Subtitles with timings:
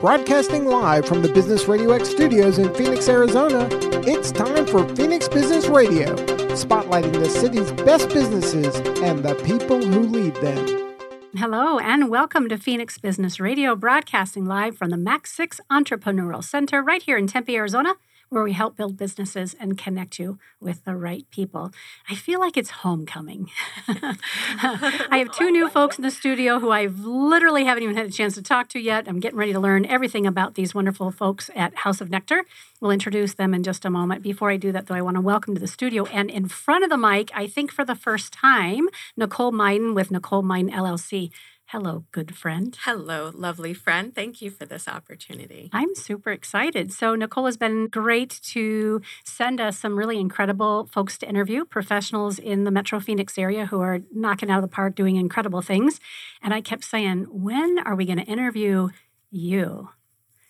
[0.00, 3.66] Broadcasting live from the Business Radio X studios in Phoenix, Arizona,
[4.06, 6.14] it's time for Phoenix Business Radio,
[6.54, 10.94] spotlighting the city's best businesses and the people who lead them.
[11.34, 17.02] Hello, and welcome to Phoenix Business Radio, broadcasting live from the MAC6 Entrepreneurial Center right
[17.02, 17.94] here in Tempe, Arizona
[18.28, 21.72] where we help build businesses and connect you with the right people.
[22.08, 23.50] I feel like it's homecoming.
[23.88, 28.10] I have two new folks in the studio who I literally haven't even had a
[28.10, 29.06] chance to talk to yet.
[29.08, 32.44] I'm getting ready to learn everything about these wonderful folks at House of Nectar.
[32.80, 34.22] We'll introduce them in just a moment.
[34.22, 36.84] Before I do that, though, I want to welcome to the studio and in front
[36.84, 41.30] of the mic, I think for the first time, Nicole Myden with Nicole Myden LLC.
[41.70, 42.78] Hello, good friend.
[42.84, 44.14] Hello, lovely friend.
[44.14, 45.68] Thank you for this opportunity.
[45.72, 46.92] I'm super excited.
[46.92, 52.38] So, Nicole has been great to send us some really incredible folks to interview, professionals
[52.38, 55.98] in the Metro Phoenix area who are knocking out of the park doing incredible things.
[56.40, 58.90] And I kept saying, When are we going to interview
[59.32, 59.88] you?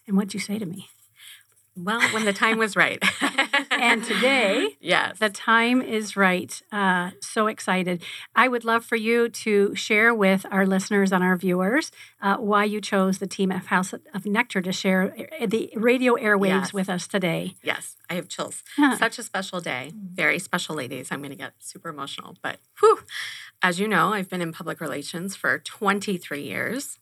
[0.06, 0.90] And what'd you say to me?
[1.74, 3.02] Well, when the time was right.
[3.80, 6.60] and today, yes, the time is right.
[6.72, 8.02] Uh, so excited!
[8.34, 12.64] I would love for you to share with our listeners and our viewers uh, why
[12.64, 15.14] you chose the team of House of Nectar to share
[15.46, 16.72] the radio airwaves yes.
[16.72, 17.54] with us today.
[17.62, 18.62] Yes, I have chills.
[18.76, 18.96] Huh.
[18.96, 19.92] Such a special day.
[19.94, 21.10] Very special, ladies.
[21.10, 23.00] I'm going to get super emotional, but whew,
[23.62, 26.98] as you know, I've been in public relations for 23 years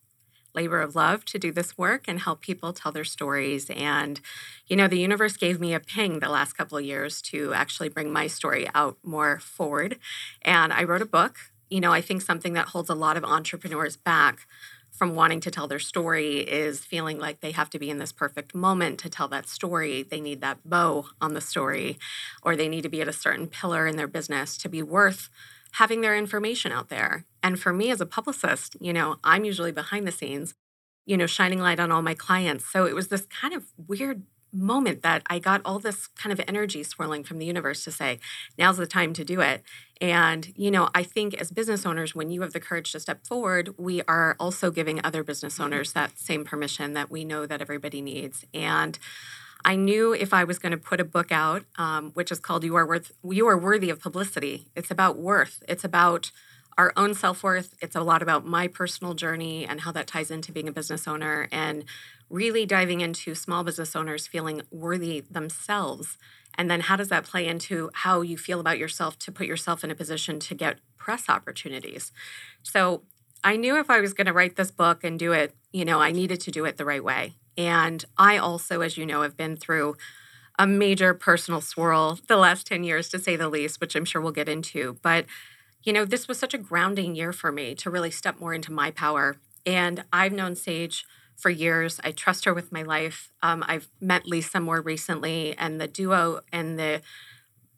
[0.55, 3.70] labor of love to do this work and help people tell their stories.
[3.70, 4.20] And,
[4.66, 7.88] you know, the universe gave me a ping the last couple of years to actually
[7.88, 9.98] bring my story out more forward.
[10.42, 11.36] And I wrote a book.
[11.70, 14.46] You know, I think something that holds a lot of entrepreneurs back
[14.92, 18.12] from wanting to tell their story is feeling like they have to be in this
[18.12, 20.05] perfect moment to tell that story.
[20.05, 21.98] They need that bow on the story,
[22.42, 25.28] or they need to be at a certain pillar in their business to be worth
[25.72, 27.24] having their information out there.
[27.45, 30.55] And for me as a publicist, you know, I'm usually behind the scenes,
[31.05, 32.64] you know, shining light on all my clients.
[32.64, 36.42] So it was this kind of weird moment that I got all this kind of
[36.48, 38.19] energy swirling from the universe to say,
[38.56, 39.63] now's the time to do it.
[40.01, 43.27] And, you know, I think as business owners, when you have the courage to step
[43.27, 47.61] forward, we are also giving other business owners that same permission that we know that
[47.61, 48.47] everybody needs.
[48.55, 48.98] And
[49.67, 52.64] I knew if I was going to put a book out, um, which is called
[52.64, 54.67] "You Are Worth," you are worthy of publicity.
[54.77, 55.63] It's about worth.
[55.67, 56.30] It's about
[56.77, 57.74] our own self worth.
[57.80, 61.07] It's a lot about my personal journey and how that ties into being a business
[61.07, 61.85] owner, and
[62.30, 66.18] really diving into small business owners feeling worthy themselves.
[66.57, 69.85] And then how does that play into how you feel about yourself to put yourself
[69.85, 72.12] in a position to get press opportunities?
[72.62, 73.02] So
[73.42, 76.01] I knew if I was going to write this book and do it, you know,
[76.01, 77.35] I needed to do it the right way.
[77.58, 79.96] And I also, as you know, have been through
[80.58, 84.20] a major personal swirl the last 10 years, to say the least, which I'm sure
[84.20, 84.96] we'll get into.
[85.02, 85.27] But,
[85.84, 88.72] you know, this was such a grounding year for me to really step more into
[88.72, 89.36] my power.
[89.64, 91.05] And I've known Sage
[91.36, 92.00] for years.
[92.02, 93.30] I trust her with my life.
[93.42, 97.02] Um, I've met Lisa more recently, and the duo and the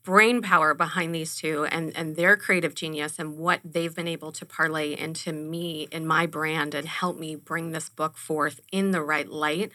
[0.07, 4.31] brain power behind these two and and their creative genius and what they've been able
[4.31, 8.93] to parlay into me in my brand and help me bring this book forth in
[8.93, 9.73] the right light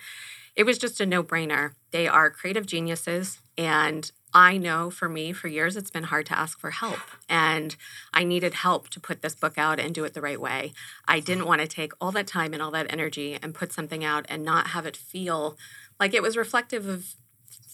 [0.56, 5.48] it was just a no-brainer they are creative geniuses and I know for me, for
[5.48, 7.00] years, it's been hard to ask for help.
[7.28, 7.76] And
[8.14, 10.74] I needed help to put this book out and do it the right way.
[11.08, 14.04] I didn't want to take all that time and all that energy and put something
[14.04, 15.58] out and not have it feel
[16.00, 17.16] like it was reflective of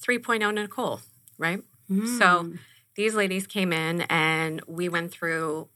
[0.01, 1.01] 3.0 Nicole,
[1.37, 1.61] right?
[1.89, 2.17] Mm.
[2.17, 2.53] So
[2.95, 5.69] these ladies came in and we went through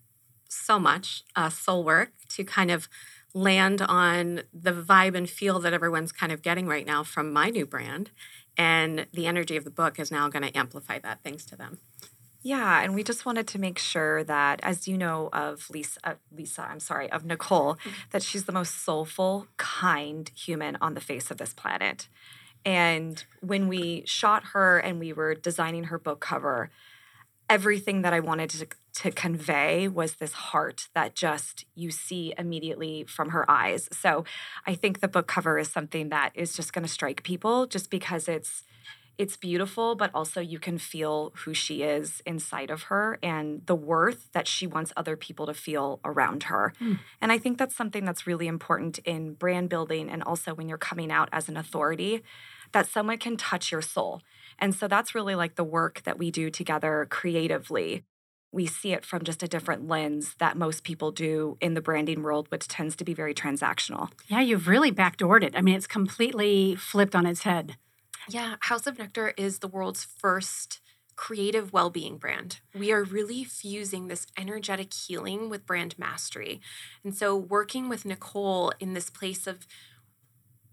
[0.49, 2.89] so much uh, soul work to kind of
[3.33, 7.49] land on the vibe and feel that everyone's kind of getting right now from my
[7.49, 8.11] new brand.
[8.57, 11.79] And the energy of the book is now going to amplify that thanks to them.
[12.43, 16.13] Yeah, and we just wanted to make sure that, as you know of Lisa, uh,
[16.35, 17.89] Lisa, I'm sorry, of Nicole, mm-hmm.
[18.09, 22.07] that she's the most soulful, kind human on the face of this planet.
[22.65, 26.71] And when we shot her and we were designing her book cover,
[27.47, 33.05] everything that I wanted to, to convey was this heart that just you see immediately
[33.05, 33.89] from her eyes.
[33.91, 34.25] So
[34.67, 37.89] I think the book cover is something that is just going to strike people just
[37.89, 38.63] because it's
[39.17, 43.75] it's beautiful, but also you can feel who she is inside of her and the
[43.75, 46.73] worth that she wants other people to feel around her.
[46.81, 46.97] Mm.
[47.21, 50.79] And I think that's something that's really important in brand building and also when you're
[50.79, 52.23] coming out as an authority
[52.71, 54.21] that someone can touch your soul.
[54.57, 58.03] And so that's really like the work that we do together creatively.
[58.51, 62.21] We see it from just a different lens that most people do in the branding
[62.21, 64.11] world, which tends to be very transactional.
[64.27, 65.53] Yeah, you've really backdoored it.
[65.55, 67.77] I mean, it's completely flipped on its head.
[68.29, 70.81] Yeah, House of Nectar is the world's first
[71.15, 72.59] creative well being brand.
[72.73, 76.61] We are really fusing this energetic healing with brand mastery.
[77.03, 79.67] And so, working with Nicole in this place of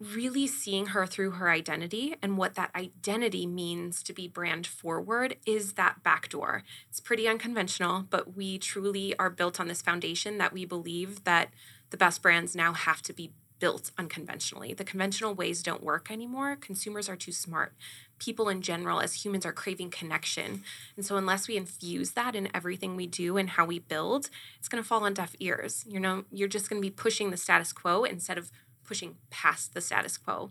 [0.01, 5.37] really seeing her through her identity and what that identity means to be brand forward
[5.45, 6.63] is that backdoor.
[6.89, 11.51] It's pretty unconventional, but we truly are built on this foundation that we believe that
[11.91, 14.73] the best brands now have to be built unconventionally.
[14.73, 16.57] The conventional ways don't work anymore.
[16.57, 17.73] Consumers are too smart.
[18.19, 20.63] People in general, as humans, are craving connection.
[20.97, 24.69] And so, unless we infuse that in everything we do and how we build, it's
[24.69, 25.85] going to fall on deaf ears.
[25.89, 28.51] You know, you're just going to be pushing the status quo instead of
[28.89, 30.51] pushing past the status quo.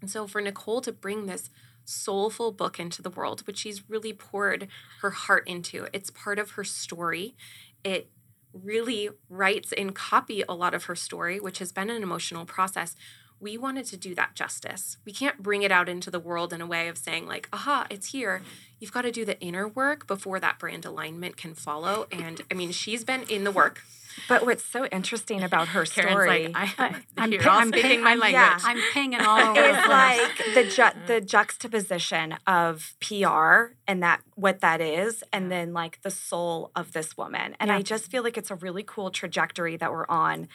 [0.00, 1.48] And so for Nicole to bring this
[1.84, 4.68] soulful book into the world, which she's really poured
[5.00, 7.36] her heart into, it's part of her story.
[7.84, 8.10] It
[8.52, 12.96] really writes and copy a lot of her story, which has been an emotional process.
[13.40, 14.96] We wanted to do that justice.
[15.04, 17.86] We can't bring it out into the world in a way of saying, like, aha,
[17.90, 18.42] it's here.
[18.80, 22.06] You've got to do the inner work before that brand alignment can follow.
[22.10, 23.82] And I mean, she's been in the work
[24.26, 27.88] but what's so interesting about her story, like, I, I'm, you're pa- all I'm speaking
[27.88, 28.40] paying my I'm- language.
[28.42, 28.58] yeah.
[28.64, 29.60] I'm pinging all over.
[29.60, 31.06] is the like the ju- mm-hmm.
[31.06, 36.92] the juxtaposition of PR and that what that is, and then like the soul of
[36.92, 37.54] this woman.
[37.60, 37.76] And Yeah.
[37.76, 40.48] I just feel like it's a really cool trajectory that we're on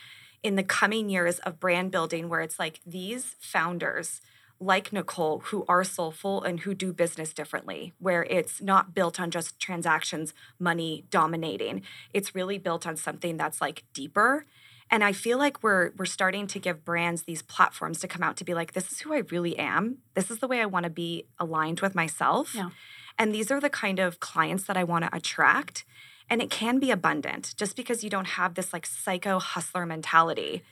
[0.43, 4.21] in the coming years of brand building, where it's like these founders
[4.59, 9.31] like Nicole who are soulful and who do business differently, where it's not built on
[9.31, 11.81] just transactions, money dominating.
[12.13, 14.45] It's really built on something that's like deeper.
[14.89, 18.37] And I feel like we're we're starting to give brands these platforms to come out
[18.37, 19.99] to be like, this is who I really am.
[20.13, 22.53] This is the way I want to be aligned with myself.
[22.53, 22.69] Yeah.
[23.17, 25.85] And these are the kind of clients that I want to attract.
[26.29, 30.63] And it can be abundant just because you don't have this like psycho hustler mentality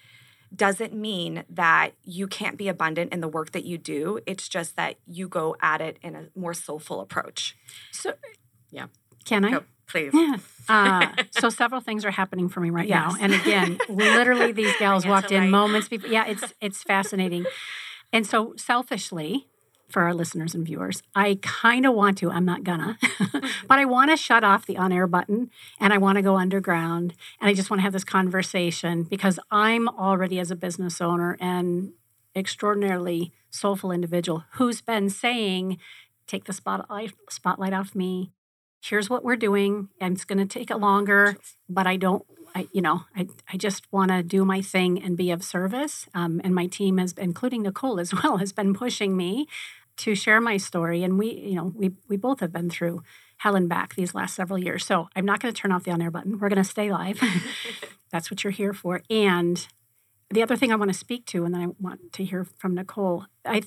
[0.53, 4.19] doesn't mean that you can't be abundant in the work that you do.
[4.25, 7.55] It's just that you go at it in a more soulful approach.
[7.91, 8.13] So,
[8.69, 8.87] Yeah.
[9.23, 9.51] Can I?
[9.51, 10.11] Go, please.
[10.13, 10.37] Yeah.
[10.67, 15.05] Uh, so several things are happening for me right now, and again, literally, these gals
[15.05, 16.09] walked in moments before.
[16.09, 17.45] Yeah, it's it's fascinating,
[18.11, 19.47] and so selfishly,
[19.91, 22.31] for our listeners and viewers, I kind of want to.
[22.31, 22.97] I'm not gonna,
[23.31, 25.49] but I want to shut off the on-air button,
[25.79, 29.39] and I want to go underground, and I just want to have this conversation because
[29.49, 31.93] I'm already as a business owner and
[32.35, 35.77] extraordinarily soulful individual who's been saying,
[36.27, 38.31] "Take the spotlight spotlight off me."
[38.81, 41.37] here's what we're doing and it's going to take it longer
[41.69, 45.15] but i don't I, you know i, I just want to do my thing and
[45.15, 49.15] be of service um, and my team has including nicole as well has been pushing
[49.15, 49.47] me
[50.01, 53.01] to share my story and we you know we, we both have been through
[53.37, 55.91] hell and back these last several years so i'm not going to turn off the
[55.91, 57.19] on-air button we're going to stay live
[58.11, 59.67] that's what you're here for and
[60.29, 62.75] the other thing i want to speak to and then i want to hear from
[62.75, 63.61] nicole i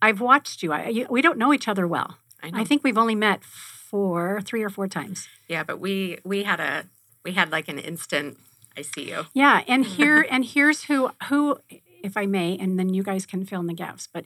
[0.00, 2.58] i've watched you I, you, we don't know each other well I know.
[2.58, 5.28] I think we've only met four, three or four times.
[5.48, 6.84] yeah, but we we had a
[7.24, 8.38] we had like an instant.
[8.76, 9.26] I see you.
[9.32, 11.58] Yeah, and here and here's who who,
[12.02, 14.08] if I may, and then you guys can fill in the gaps.
[14.12, 14.24] But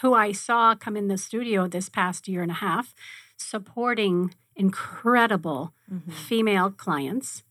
[0.00, 2.94] who I saw come in the studio this past year and a half,
[3.36, 6.10] supporting incredible mm-hmm.
[6.10, 7.42] female clients,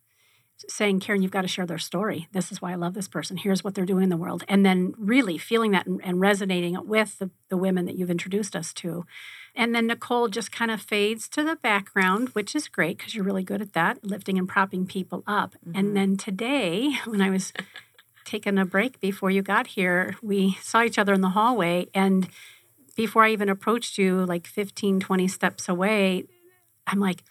[0.67, 2.27] saying, "Karen, you've got to share their story.
[2.31, 3.37] This is why I love this person.
[3.37, 6.75] Here's what they're doing in the world," and then really feeling that and, and resonating
[6.75, 9.05] it with the, the women that you've introduced us to.
[9.55, 13.25] And then Nicole just kind of fades to the background, which is great because you're
[13.25, 15.55] really good at that, lifting and propping people up.
[15.65, 15.93] And mm-hmm.
[15.93, 17.51] then today, when I was
[18.29, 21.87] taking a break before you got here, we saw each other in the hallway.
[21.93, 22.27] And
[22.95, 26.25] before I even approached you, like 15, 20 steps away,
[26.85, 27.23] I'm like,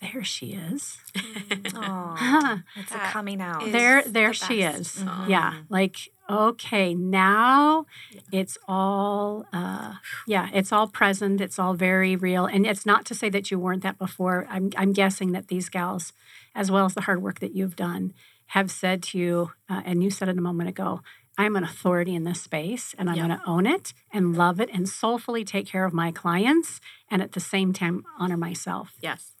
[0.00, 0.98] there she is.
[1.76, 3.62] Oh, it's a coming out.
[3.66, 4.78] is- there the there she best.
[4.98, 5.28] is Mhm.
[5.28, 5.96] yeah like
[6.30, 7.84] okay now
[8.32, 9.94] it's all uh
[10.26, 13.58] yeah it's all present it's all very real and it's not to say that you
[13.58, 16.12] weren't that before i'm i'm guessing that these gals
[16.54, 18.12] as well as the hard work that you've done
[18.48, 21.00] have said to you uh, and you said it a moment ago
[21.36, 23.26] i'm an authority in this space and i'm Yeah.
[23.26, 27.20] going to own it and love it and soulfully take care of my clients and
[27.22, 29.32] at the same time honor myself Yes.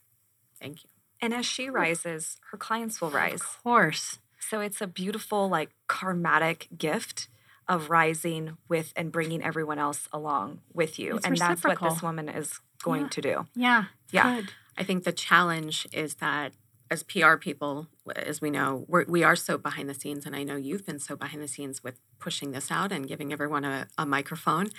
[0.60, 0.90] Thank you.
[1.20, 3.40] and as she rises, her clients will rise.
[3.40, 4.18] of course
[4.50, 7.28] So it's a beautiful, like, karmatic gift
[7.66, 11.16] of rising with and bringing everyone else along with you.
[11.16, 13.08] It's and that's what this woman is going Yeah.
[13.08, 13.46] to do.
[13.54, 14.34] yeah Yeah.
[14.36, 14.52] good.
[14.76, 16.52] I think the challenge is that
[16.90, 20.42] as PR people, as we know, we're, we are so behind the scenes, and I
[20.42, 23.88] know you've been so behind the scenes with pushing this out and giving everyone a,
[23.96, 24.70] a microphone.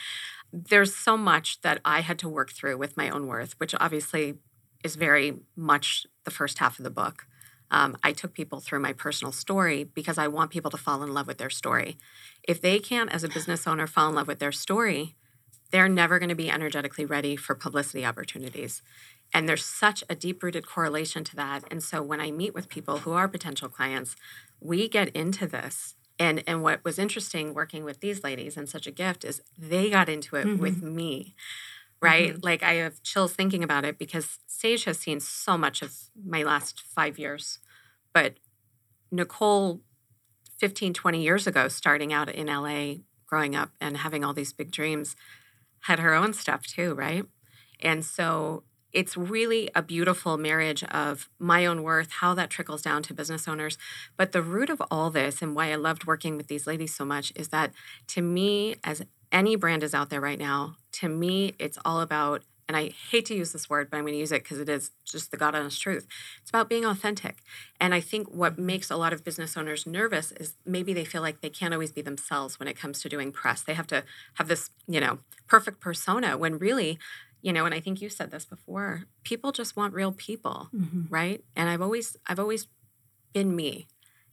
[0.54, 4.36] There's so much that I had to work through with my own worth, which obviously
[4.84, 7.28] is very much the first half of the book.
[7.72, 11.14] Um, I took people through my personal story because I want people to fall in
[11.14, 11.98] love with their story.
[12.48, 15.16] If they can't, as a business owner, fall in love with their story,
[15.72, 18.82] they're never going to be energetically ready for publicity opportunities.
[19.36, 21.66] And there's such a deep rooted correlation to that.
[21.72, 24.18] And so when I meet with people who are potential clients,
[24.62, 28.88] we get into this And and what was interesting working with these ladies and such
[28.88, 30.60] a gift is they got into it Mhm.
[30.60, 31.36] with me.
[32.02, 32.34] Right?
[32.34, 32.42] Mm-hmm.
[32.44, 35.94] Like I have chills thinking about it because Sage has seen so much of
[36.26, 37.60] my last 5 years.
[38.14, 38.38] But
[39.12, 39.82] Nicole
[40.60, 44.72] 15 20 years ago starting out in LA growing up and having all these big
[44.72, 45.16] dreams
[45.82, 47.26] had her own stuff too, right?
[47.82, 48.64] And so
[48.96, 53.46] it's really a beautiful marriage of my own worth, how that trickles down to business
[53.46, 53.78] owners.
[54.16, 57.04] But the root of all this and why I loved working with these ladies so
[57.04, 57.74] much is that
[58.08, 62.44] to me, as any brand is out there right now, to me, it's all about,
[62.70, 64.70] and I hate to use this word, but I'm going to use it because it
[64.70, 66.08] is just the God honest truth.
[66.42, 67.40] It's about being authentic.
[67.82, 71.22] And I think what makes a lot of business owners nervous is maybe they feel
[71.22, 73.62] like they can't always be themselves when it comes to doing press.
[73.62, 76.98] They have to have this, you know, perfect persona when really,
[77.42, 81.08] you know, and I think you said this before, people just want real people, Mhm.
[81.10, 81.44] right?
[81.56, 82.68] And I've always I've always
[83.34, 83.88] been me,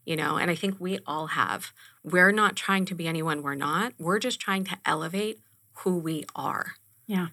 [0.04, 1.72] you know, and I think we all have.
[2.02, 3.92] We're not trying to be anyone we're not.
[3.98, 5.40] We're just trying to elevate
[5.78, 6.74] who we are.
[7.06, 7.28] Yeah.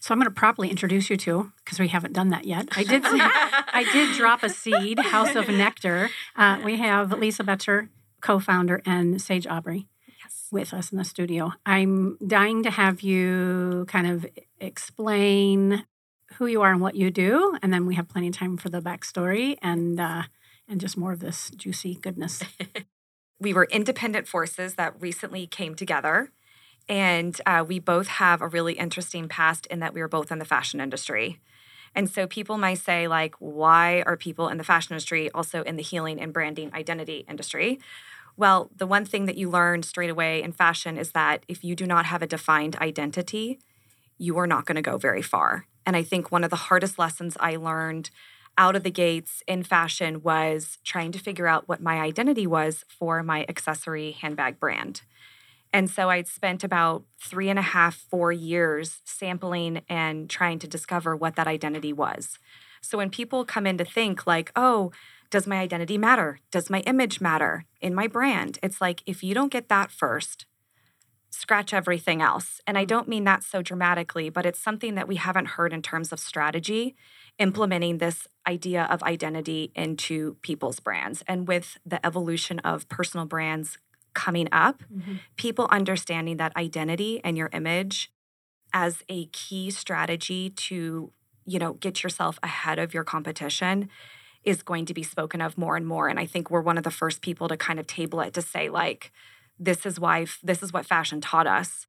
[0.00, 2.68] So I'm going to properly introduce you to because we haven't done that yet.
[2.76, 3.02] I did.
[3.04, 4.98] I did drop a seed.
[4.98, 6.08] House of Nectar.
[6.36, 7.88] Uh, we have Lisa Boettcher,
[8.22, 9.86] co-founder, and Sage Aubrey.
[10.50, 11.52] With us in the studio.
[11.66, 14.26] I'm dying to have you kind of
[14.60, 15.84] explain
[16.34, 18.68] who you are and what you do, and then we have plenty of time for
[18.68, 20.22] the backstory and uh,
[20.68, 22.42] and just more of this juicy goodness.
[23.40, 26.30] we were independent forces that recently came together.
[26.88, 30.38] And uh, we both have a really interesting past in that we were both in
[30.38, 31.38] the fashion industry.
[31.94, 35.76] And so people might say, like, why are people in the fashion industry also in
[35.76, 37.78] the healing and branding identity industry?
[38.38, 41.74] Well, the one thing that you learn straight away in fashion is that if you
[41.74, 43.58] do not have a defined identity,
[44.16, 45.66] you are not going to go very far.
[45.84, 48.10] And I think one of the hardest lessons I learned
[48.56, 52.84] out of the gates in fashion was trying to figure out what my identity was
[52.88, 55.02] for my accessory handbag brand.
[55.72, 60.68] And so I'd spent about three and a half, four years sampling and trying to
[60.68, 62.38] discover what that identity was.
[62.82, 64.92] So when people come in to think, like, oh,
[65.30, 66.40] does my identity matter?
[66.50, 68.58] Does my image matter in my brand?
[68.62, 70.46] It's like, if you don't get that first,
[71.30, 72.60] scratch everything else.
[72.66, 75.82] And I don't mean that so dramatically, but it's something that we haven't heard in
[75.82, 76.96] terms of strategy,
[77.38, 81.22] implementing this idea of identity into people's brands.
[81.28, 83.78] And with the evolution of personal brands
[84.14, 85.16] coming up, mm-hmm.
[85.36, 88.10] people understanding that identity and your image
[88.72, 91.12] as a key strategy to,
[91.44, 93.88] you know, get yourself ahead of your competition
[94.44, 96.08] is going to be spoken of more and more.
[96.08, 98.42] And I think we're one of the first people to kind of table it to
[98.42, 99.12] say, like,
[99.58, 101.86] this is why this is what fashion taught us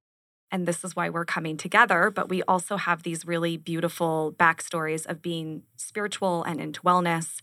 [0.51, 5.05] and this is why we're coming together but we also have these really beautiful backstories
[5.05, 7.41] of being spiritual and into wellness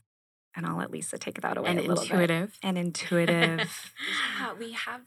[0.54, 2.58] and i'll let lisa take that away and intuitive.
[2.60, 3.94] bit and intuitive
[4.40, 5.02] Yeah, uh, we have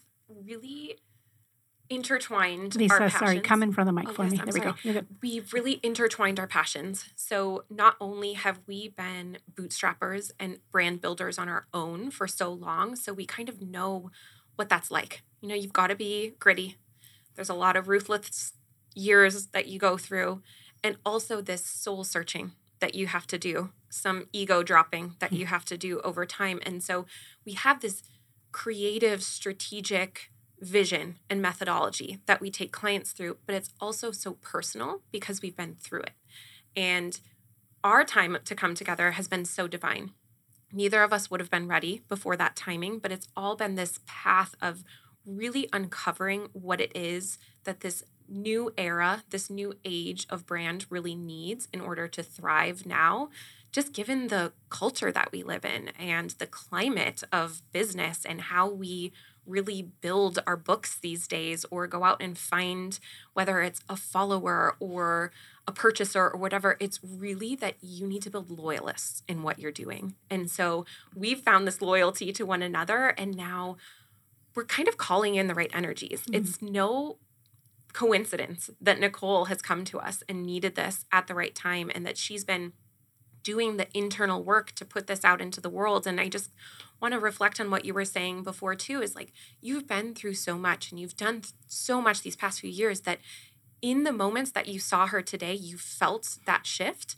[0.46, 0.96] really
[1.90, 3.20] intertwined our Lisa, passions.
[3.20, 4.40] sorry, come in front of the mic Oh, for yes, me.
[4.40, 4.66] I'm there we go.
[4.66, 4.80] sorry.
[4.84, 5.08] You're good.
[5.22, 7.06] We've really intertwined our passions.
[7.16, 12.52] So not only have we been bootstrappers and brand builders on our own for so
[12.52, 14.12] long, so we kind of know
[14.56, 15.24] what that's like.
[15.42, 16.78] You know, you've got to be gritty.
[17.36, 18.54] There's a lot of ruthless
[18.94, 20.42] years that you go through,
[20.84, 25.38] and also this soul searching that you have to do, some ego dropping that hmm.
[25.38, 26.60] you have to do over time.
[26.66, 27.06] And so
[27.46, 28.04] we have this
[28.52, 35.02] creative, strategic vision and methodology that we take clients through, but it's also so personal
[35.12, 36.14] because we've been through it.
[36.76, 37.20] And
[37.84, 40.12] our time to come together has been so divine.
[40.72, 44.00] Neither of us would have been ready before that timing, but it's all been this
[44.06, 44.84] path of
[45.26, 51.16] really uncovering what it is that this new era, this new age of brand really
[51.16, 53.30] needs in order to thrive now,
[53.72, 58.70] just given the culture that we live in and the climate of business and how
[58.70, 59.12] we
[59.50, 63.00] really build our books these days or go out and find
[63.34, 65.32] whether it's a follower or
[65.68, 69.72] a purchaser or whatever it's really that you need to build loyalists in what you're
[69.72, 70.16] doing.
[70.30, 73.78] And so we've found this loyalty to one another and now
[74.56, 76.22] we're kind of calling in the right energies.
[76.22, 76.36] Mm-hmm.
[76.36, 77.18] It's no
[77.94, 82.06] coincidence that nicole has come to us and needed this at the right time and
[82.06, 82.74] that she's been
[83.50, 86.50] doing the internal work to put this out into the world and i just
[87.02, 89.32] want to reflect on what you were saying before too is like
[89.68, 93.20] you've been through so much and you've done so much these past few years that
[93.82, 97.16] in the moments that you saw her today you felt that shift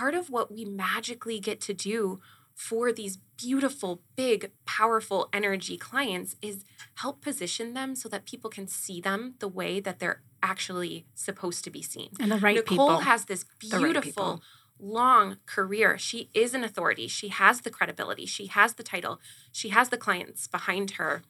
[0.00, 2.20] part of what we magically get to do
[2.54, 6.64] for these beautiful big powerful energy clients is
[7.02, 11.64] help position them so that people can see them the way that they're actually supposed
[11.64, 12.98] to be seen And the right nicole people.
[13.00, 14.42] has this beautiful.
[14.78, 15.96] Long career.
[15.98, 17.06] She is an authority.
[17.08, 18.26] She has the credibility.
[18.26, 19.20] She has the title.
[19.52, 21.22] She has the clients behind her.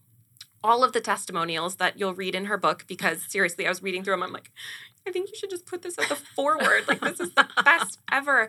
[0.63, 4.03] all of the testimonials that you'll read in her book because seriously, I was reading
[4.03, 4.23] through them.
[4.23, 4.51] I'm like,
[5.07, 6.89] I think you should just put this at the forward.
[6.89, 8.49] Like this is the best ever.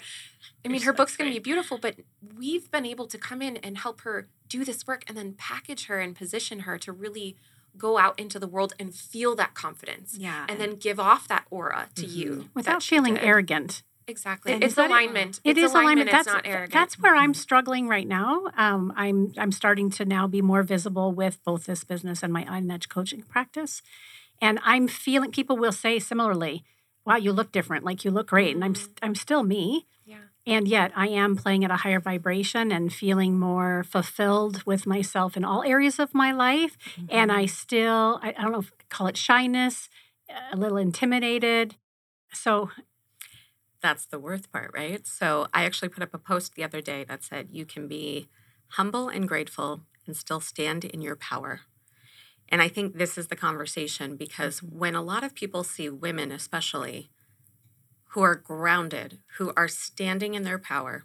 [0.63, 1.95] I mean, her book's going to be beautiful, but
[2.37, 5.87] we've been able to come in and help her do this work and then package
[5.87, 7.35] her and position her to really
[7.77, 10.15] go out into the world and feel that confidence.
[10.17, 10.45] Yeah.
[10.47, 12.17] And then give off that aura to Mm-hmm.
[12.17, 12.49] you.
[12.53, 13.23] Without that she feeling did.
[14.07, 14.53] Exactly.
[14.53, 14.85] And it's it?
[14.85, 15.39] alignment.
[15.43, 16.09] It it's is alignment.
[16.09, 16.73] It's That's not arrogant.
[16.73, 18.47] that's where I'm struggling right now.
[18.55, 22.45] Um, I'm I'm starting to now be more visible with both this business and my
[22.45, 23.81] on edge coaching practice,
[24.41, 26.63] and I'm feeling people will say similarly,
[27.05, 27.83] "Wow, you look different.
[27.83, 29.87] Like you look great," and I'm I'm still me.
[30.05, 30.17] Yeah.
[30.45, 35.35] And yet, I am playing at a higher vibration and feeling more fulfilled with myself
[35.35, 36.77] in all areas of my life.
[37.09, 39.89] And I still, I, I don't know if call it shyness,
[40.53, 41.75] a little intimidated.
[42.31, 42.69] So,
[43.85, 45.05] That's the worth part, right?
[45.05, 48.27] So I actually put up a post the other day that said you can be
[48.69, 51.61] humble and grateful and still stand in your power.
[52.49, 56.31] And I think this is the conversation because when a lot of people see women,
[56.31, 57.11] especially,
[58.13, 61.03] who are grounded, who are standing in their power,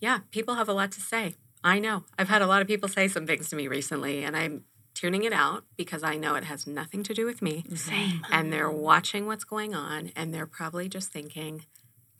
[0.00, 1.36] yeah, people have a lot to say.
[1.62, 2.06] I know.
[2.18, 5.24] I've had a lot of people say some things to me recently, and I'm tuning
[5.24, 7.64] it out because I know it has nothing to do with me.
[7.74, 8.24] same.
[8.30, 11.64] And they're watching what's going on, and they're probably just thinking,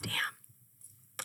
[0.02, 0.12] damn.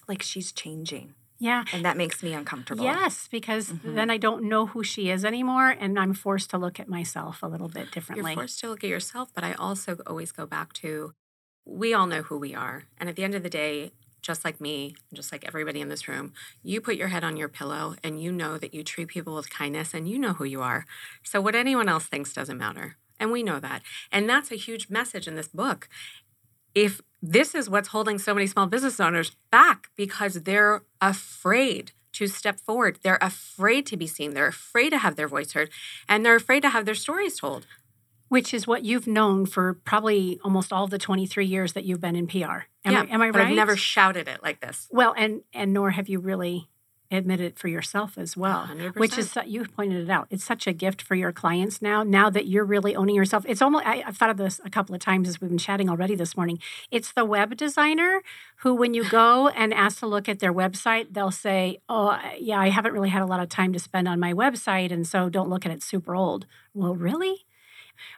[0.08, 1.14] like she's changing.
[1.40, 1.66] Yeah.
[1.72, 2.84] And that makes me uncomfortable.
[2.84, 3.96] Yes, because mm-hmm.
[3.96, 7.44] then I don't know who she is anymore, and I'm forced to look at myself
[7.44, 8.32] a little bit differently.
[8.32, 11.14] You're forced to look at yourself, but I also always go back to
[11.66, 12.86] we all know who we are.
[12.98, 16.08] And at the end of the day, just like me, just like everybody in this
[16.08, 16.34] room,
[16.64, 19.50] you put your head on your pillow and you know that you treat people with
[19.50, 20.86] kindness and you know who you are.
[21.24, 22.98] So what anyone else thinks doesn't matter.
[23.20, 23.82] And we know that.
[24.12, 25.88] And that's a huge message in this book.
[26.76, 32.28] If this is what's holding so many small business owners back because they're afraid to
[32.28, 35.70] step forward, they're afraid to be seen, they're afraid to have their voice heard,
[36.08, 37.66] and they're afraid to have their stories told.
[38.30, 42.16] Which is what you've known for probably almost all the 23 years that you've been
[42.16, 42.38] in PR.
[42.38, 43.48] Am, yeah, I, am I but right?
[43.50, 44.88] I've never shouted it like this.
[44.92, 46.70] well, and and nor have you really
[47.10, 48.68] admitted it for yourself as well.
[48.70, 48.96] 100%.
[48.96, 50.28] Which is you pointed it out.
[50.30, 52.04] It's such a gift for your clients now.
[52.04, 53.86] Now that you're really owning yourself, it's almost.
[53.86, 56.36] I, I've thought of this a couple of times as we've been chatting already this
[56.36, 56.60] morning.
[56.92, 58.22] It's the web designer
[58.58, 62.60] who, when you go and ask to look at their website, they'll say, "Oh, yeah,
[62.60, 65.30] I haven't really had a lot of time to spend on my website, and so
[65.30, 65.84] don't look at it.
[65.84, 67.46] Super old." Well, really?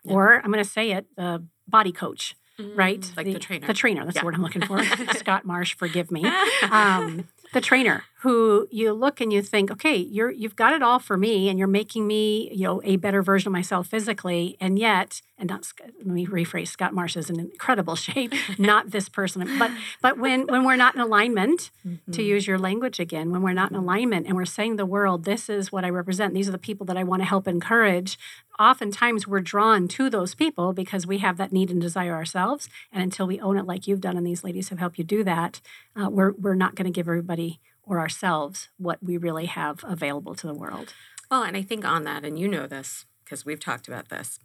[0.05, 2.35] Or I'm going to say it, the body coach,
[2.75, 2.99] right?
[3.01, 3.67] Mm, Like the trainer.
[3.67, 4.03] The trainer.
[4.05, 4.21] That's Yeah.
[4.21, 4.83] the word I'm looking for.
[5.15, 6.23] Scott Marsh, forgive me.
[6.71, 10.99] Um, the trainer who you look and you think, okay, you're you've got it all
[10.99, 14.77] for me, and you're making me, you know, a better version of myself physically, and
[14.77, 19.57] yet, and not let me rephrase, Scott Marsh is in incredible shape, not this person,
[19.57, 21.71] but but when when we're not in alignment,
[22.11, 25.23] to use your language again, when we're not in alignment and we're saying the world,
[25.23, 28.19] this is what I represent, these are the people that I want to help encourage.
[28.59, 33.01] Oftentimes, we're drawn to those people because we have that need and desire ourselves, and
[33.01, 35.61] until we own it, like you've done, and these ladies have helped you do that,
[35.95, 40.35] uh, we're we're not going to give everybody or ourselves what we really have available
[40.35, 40.93] to the world.
[41.29, 44.39] Well, and I think on that, and you know this because we've talked about this.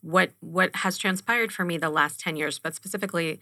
[0.00, 3.38] What what has transpired for me the last ten years, but specifically,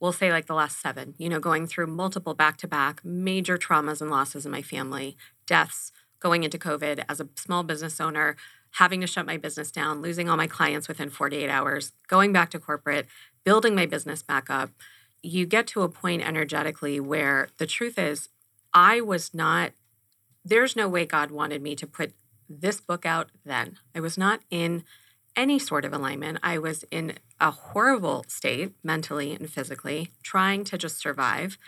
[0.00, 1.14] we'll say like the last seven.
[1.18, 5.16] You know, going through multiple back to back major traumas and losses in my family,
[5.46, 8.36] deaths, going into COVID as a small business owner,
[8.72, 12.50] having to shut my business down, losing all my clients within 48 hours, going back
[12.50, 13.06] to corporate,
[13.44, 14.70] building my business back up.
[15.22, 18.28] You get to a point energetically where the truth is,
[18.74, 19.72] I was not
[20.44, 22.14] there's no way God wanted me to put
[22.48, 23.78] this book out then.
[23.94, 24.84] I was not in
[25.36, 26.38] any sort of alignment.
[26.42, 31.58] I was in a horrible state mentally and physically, trying to just survive.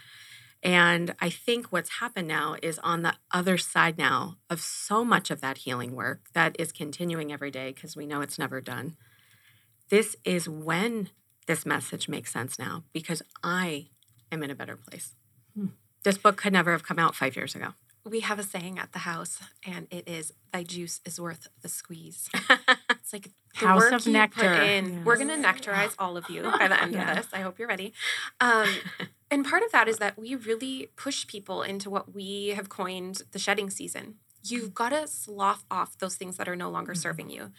[0.62, 5.30] And I think what's happened now is on the other side now of so much
[5.30, 8.96] of that healing work that is continuing every day because we know it's never done.
[9.90, 11.10] This is when
[11.46, 13.88] this message makes sense now because I
[14.32, 15.14] am in a better place.
[16.04, 17.68] This book could never have come out five years ago.
[18.04, 21.68] We have a saying at the house, and it is "Thy juice is worth the
[21.70, 22.28] squeeze."
[22.90, 24.40] it's like the House work of you nectar.
[24.58, 25.04] Put in.
[25.04, 27.10] We're gonna nectarize all of you by the end Yeah.
[27.10, 27.28] of this.
[27.32, 27.94] I hope you're ready.
[28.40, 28.68] Um,
[29.30, 33.22] and part of that is that we really push people into what we have coined
[33.32, 34.16] the shedding season.
[34.42, 37.52] You've got to slough off those things that are no longer serving you.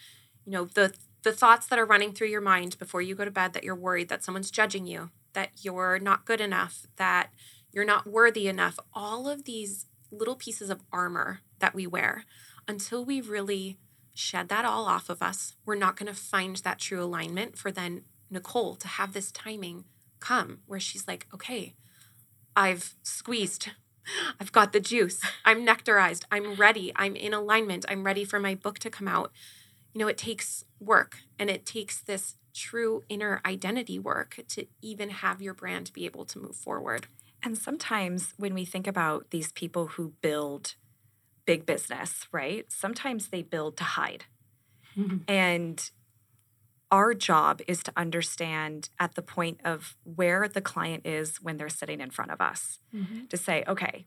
[0.46, 3.32] You know the the thoughts that are running through your mind before you go to
[3.32, 7.32] bed that you're worried that someone's judging you, that you're not good enough, that
[7.76, 8.80] you're not worthy enough.
[8.94, 12.24] All of these little pieces of armor that we wear
[12.68, 13.78] until we really
[14.14, 17.72] shed that all off of us, we're not going to find that true alignment for
[17.72, 19.84] then Nicole to have this timing
[20.22, 21.76] come where she's like, okay,
[22.56, 23.72] I've squeezed.
[24.40, 25.22] I've got the juice.
[25.44, 26.24] I'm nectarized.
[26.32, 26.94] I'm ready.
[26.96, 27.86] I'm in alignment.
[27.90, 29.32] I'm ready for my book to come out.
[29.94, 35.10] you know, it takes work and it takes this true inner identity work to even
[35.10, 37.08] have your brand be able to move forward.
[37.46, 40.76] And sometimes when we think about these people who build
[41.46, 42.66] big business, right?
[42.72, 44.26] Sometimes they build to hide.
[44.98, 45.18] Mm-hmm.
[45.28, 45.90] And
[46.92, 51.70] our job is to understand at the point of where the client is when they're
[51.70, 53.26] sitting in front of us mm-hmm.
[53.26, 54.06] to say, okay,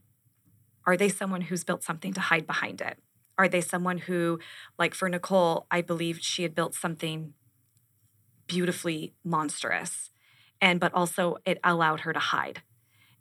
[0.85, 2.99] are they someone who's built something to hide behind it?
[3.37, 4.41] Are they someone who,
[4.79, 7.35] like for Nicole, I believe she had built something
[8.49, 10.11] beautifully monstrous,
[10.61, 12.63] and but also it allowed her to hide.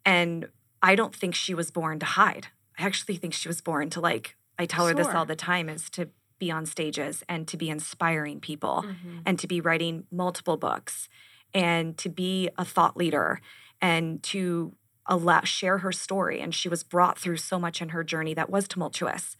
[0.07, 0.47] And
[0.81, 2.47] I don't think she was born to hide.
[2.79, 5.67] I actually think she was born to like, I tell her this all the time,
[5.67, 9.19] is to be on stages and to be inspiring people mm-hmm.
[9.25, 11.09] and to be writing multiple books
[11.53, 13.41] and to be a thought leader
[13.81, 14.73] and to
[15.07, 16.39] allow share her story.
[16.39, 19.35] And she was brought through so much in her journey that was tumultuous.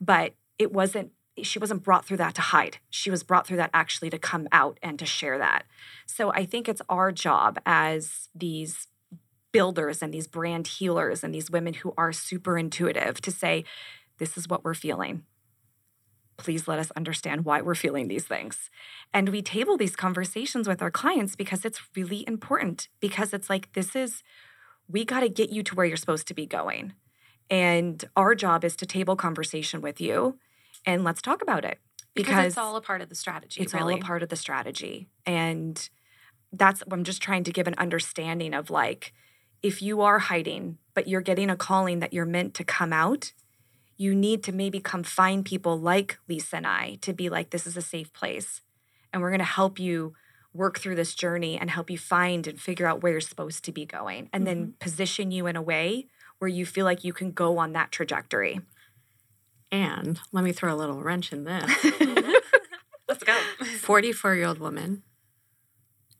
[0.00, 2.78] But it wasn't she wasn't brought through that to hide.
[2.90, 5.64] She was brought through that actually to come out and to share that.
[6.06, 8.88] So i think it's our job as these
[9.52, 13.64] builders and these brand healers and these women who are super intuitive to say
[14.18, 15.24] this is what we're feeling
[16.40, 18.70] please let us understand why we're feeling these things.
[19.12, 23.72] And we table these conversations with our clients because it's really important, because it's like,
[23.74, 24.22] this is,
[24.88, 26.94] we got to get you to where you're supposed to be going.
[27.50, 30.38] And our job is to table conversation with you
[30.86, 31.78] and let's talk about it.
[32.14, 33.60] Because, because it's all a part of the strategy.
[33.60, 33.94] It's really.
[33.94, 35.08] all a part of the strategy.
[35.26, 35.88] And
[36.52, 39.12] that's I'm just trying to give an understanding of like,
[39.62, 43.32] if you are hiding, but you're getting a calling that you're meant to come out,
[43.96, 47.66] you need to maybe come find people like Lisa and I to be like, this
[47.66, 48.62] is a safe place.
[49.12, 50.14] And we're going to help you
[50.52, 53.72] work through this journey and help you find and figure out where you're supposed to
[53.72, 54.60] be going and mm-hmm.
[54.60, 56.06] then position you in a way
[56.38, 58.60] where you feel like you can go on that trajectory.
[59.70, 61.70] And let me throw a little wrench in this.
[63.08, 63.38] Let's go.
[63.80, 65.02] 44 year old woman,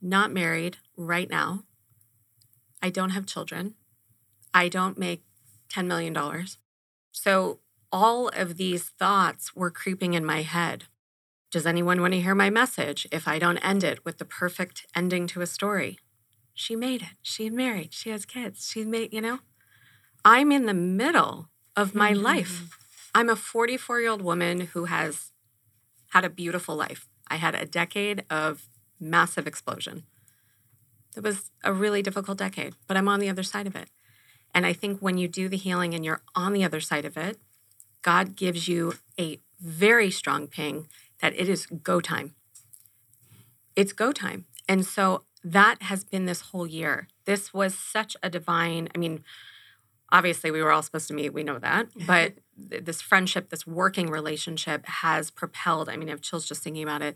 [0.01, 1.63] not married right now.
[2.81, 3.75] I don't have children.
[4.53, 5.23] I don't make
[5.73, 6.15] $10 million.
[7.11, 7.59] So
[7.91, 10.85] all of these thoughts were creeping in my head.
[11.51, 14.85] Does anyone want to hear my message if I don't end it with the perfect
[14.95, 15.99] ending to a story?
[16.53, 17.17] She made it.
[17.21, 17.93] She married.
[17.93, 18.69] She has kids.
[18.69, 19.39] She made, you know?
[20.23, 22.23] I'm in the middle of my mm-hmm.
[22.23, 22.77] life.
[23.13, 25.31] I'm a 44 year old woman who has
[26.11, 27.07] had a beautiful life.
[27.27, 28.67] I had a decade of
[28.99, 30.03] massive explosion.
[31.15, 33.89] It was a really difficult decade, but I'm on the other side of it.
[34.53, 37.17] And I think when you do the healing and you're on the other side of
[37.17, 37.37] it,
[38.01, 40.87] God gives you a very strong ping
[41.21, 42.33] that it is go time.
[43.75, 44.45] It's go time.
[44.67, 47.07] And so that has been this whole year.
[47.25, 49.23] This was such a divine, I mean,
[50.11, 54.09] obviously we were all supposed to meet, we know that, but this friendship, this working
[54.09, 55.89] relationship has propelled.
[55.89, 57.15] I mean, I have chills just thinking about it.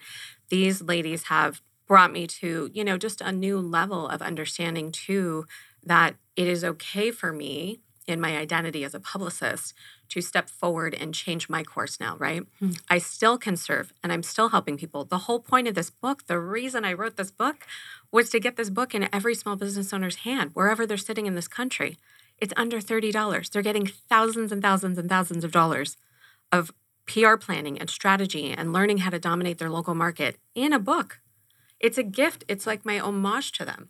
[0.50, 5.46] These ladies have brought me to, you know, just a new level of understanding too
[5.84, 9.74] that it is okay for me in my identity as a publicist
[10.10, 12.44] to step forward and change my course now, right?
[12.60, 12.72] Hmm.
[12.90, 15.06] I still can serve and I'm still helping people.
[15.06, 17.66] The whole point of this book, the reason I wrote this book
[18.12, 21.36] was to get this book in every small business owner's hand, wherever they're sitting in
[21.36, 21.98] this country.
[22.38, 23.50] It's under $30.
[23.50, 25.98] They're getting thousands and thousands and thousands of dollars
[26.52, 26.72] of
[27.08, 31.20] PR planning and strategy and learning how to dominate their local market in a book.
[31.80, 32.44] It's a gift.
[32.48, 33.90] It's like my homage to them.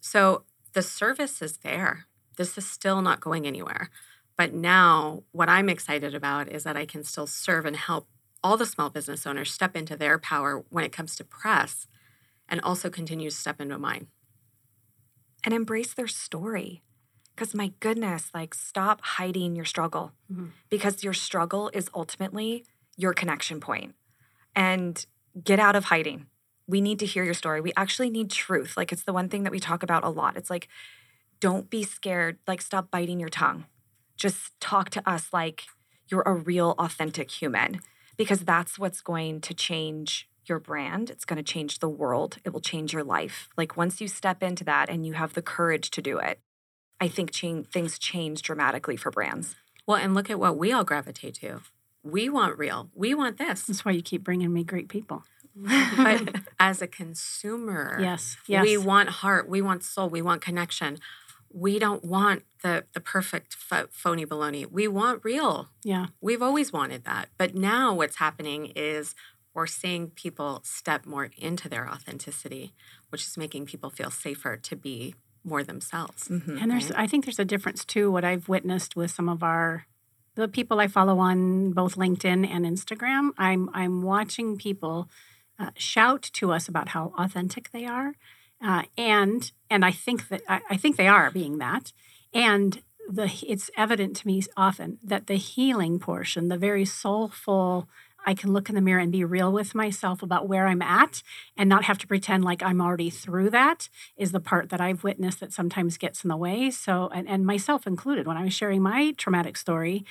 [0.00, 2.06] So the service is there.
[2.36, 3.90] This is still not going anywhere.
[4.36, 8.08] But now, what I'm excited about is that I can still serve and help
[8.42, 11.86] all the small business owners step into their power when it comes to press
[12.48, 14.08] and also continue to step into mine.
[15.44, 16.82] And embrace their story.
[17.34, 20.46] Because my goodness, like stop hiding your struggle mm-hmm.
[20.68, 22.64] because your struggle is ultimately
[22.96, 23.94] your connection point.
[24.54, 25.04] And
[25.42, 26.26] get out of hiding
[26.72, 27.60] we need to hear your story.
[27.60, 28.78] We actually need truth.
[28.78, 30.38] Like it's the one thing that we talk about a lot.
[30.38, 30.68] It's like,
[31.38, 32.38] don't be scared.
[32.46, 33.66] Like, stop biting your tongue.
[34.16, 35.64] Just talk to us like
[36.08, 37.80] you're a real, authentic human,
[38.16, 41.10] because that's what's going to change your brand.
[41.10, 42.38] It's going to change the world.
[42.44, 43.48] It will change your life.
[43.56, 46.40] Like, once you step into that and you have the courage to do it,
[47.00, 49.56] I think change, things change dramatically for brands.
[49.84, 51.60] Well, and look at what we all gravitate to.
[52.04, 52.88] We want real.
[52.94, 53.64] We want this.
[53.64, 55.24] That's why you keep bringing me great people
[55.96, 60.98] but as a consumer, yes, yes, we want heart, we want soul, we want connection.
[61.54, 64.70] We don't want the the perfect phony baloney.
[64.70, 65.68] We want real.
[65.84, 69.14] Yeah, we've always wanted that, but now what's happening is
[69.54, 72.72] we're seeing people step more into their authenticity,
[73.10, 76.28] which is making people feel safer to be more themselves.
[76.28, 76.58] Mm-hmm.
[76.58, 77.00] And there's, right?
[77.00, 78.10] I think there's a difference too.
[78.10, 79.86] What I've witnessed with some of our
[80.34, 85.08] the people I follow on both LinkedIn and Instagram, I'm I'm watching people
[85.62, 88.14] uh, shout to us about how authentic they are,
[88.64, 91.92] uh, and and I think that I, I think they are being that,
[92.32, 97.88] and the it's evident to me often that the healing portion, the very soulful
[98.24, 101.22] I can look in the mirror and be real with myself about where I'm at
[101.56, 105.04] and not have to pretend like I'm already through that is the part that I've
[105.04, 106.70] witnessed that sometimes gets in the way.
[106.70, 110.04] So, and, and myself included, when I was sharing my traumatic story,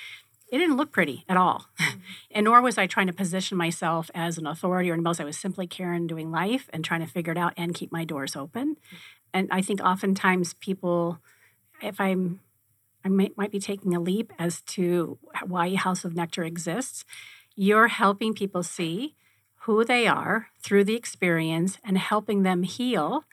[0.52, 1.66] it didn't look pretty at all.
[1.80, 1.98] Mm-hmm.
[2.30, 5.18] and nor was I trying to position myself as an authority or anything else.
[5.18, 8.04] I was simply Karen doing life and trying to figure it out and keep my
[8.04, 8.76] doors open.
[8.76, 8.96] Mm-hmm.
[9.34, 11.18] And I think oftentimes people,
[11.80, 12.38] if I'm,
[13.04, 17.04] I may, might be taking a leap as to why House of Nectar exists
[17.54, 19.14] you're helping people see
[19.60, 23.24] who they are through the experience and helping them heal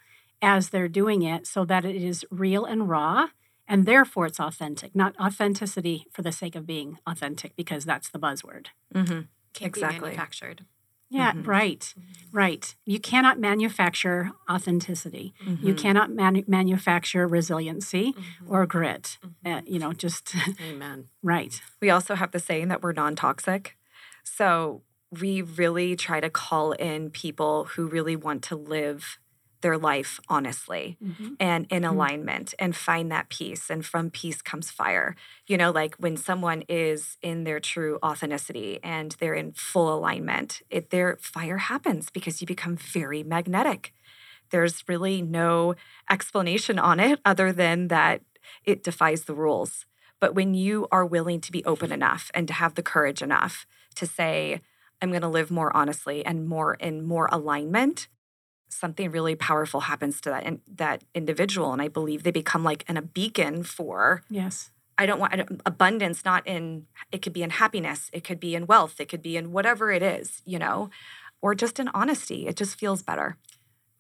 [0.42, 3.28] as they're doing it so that it is real and raw
[3.70, 8.20] and therefore it's authentic not authenticity for the sake of being authentic because that's the
[8.20, 9.22] buzzword mm-hmm.
[9.54, 10.00] Can't exactly.
[10.00, 10.66] be manufactured
[11.10, 11.50] yeah mm-hmm.
[11.50, 12.38] right mm-hmm.
[12.38, 15.76] right you cannot manufacture authenticity you mm-hmm.
[15.76, 18.52] cannot man- manufacture resiliency mm-hmm.
[18.52, 19.54] or grit mm-hmm.
[19.54, 20.36] uh, you know just
[20.70, 23.78] amen right we also have the saying that we're non-toxic
[24.24, 29.18] so we really try to call in people who really want to live
[29.62, 31.34] their life honestly mm-hmm.
[31.40, 31.94] and in mm-hmm.
[31.94, 33.70] alignment and find that peace.
[33.70, 35.16] And from peace comes fire.
[35.48, 40.62] You know, like when someone is in their true authenticity and they're in full alignment,
[40.70, 43.94] it their fire happens because you become very magnetic.
[44.50, 45.76] There's really no
[46.10, 48.22] explanation on it other than that
[48.66, 49.86] it defies the rules.
[50.20, 53.66] But when you are willing to be open enough and to have the courage enough
[53.96, 54.62] to say,
[55.02, 58.08] I'm going to live more honestly and more in more alignment,
[58.70, 61.74] something really powerful happens to that and that individual.
[61.74, 64.72] And I believe they become like an, a beacon for yes.
[64.98, 68.40] I don't want I don't, abundance, not in it could be in happiness, it could
[68.40, 70.90] be in wealth, it could be in whatever it is, you know,
[71.42, 72.48] or just in honesty.
[72.48, 73.38] It just feels better.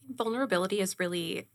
[0.10, 1.47] Vulnerability is really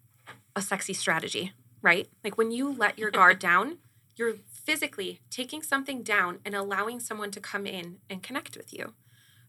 [0.56, 2.08] a sexy strategy, right?
[2.22, 3.78] Like when you let your guard down,
[4.16, 8.94] you're physically taking something down and allowing someone to come in and connect with you.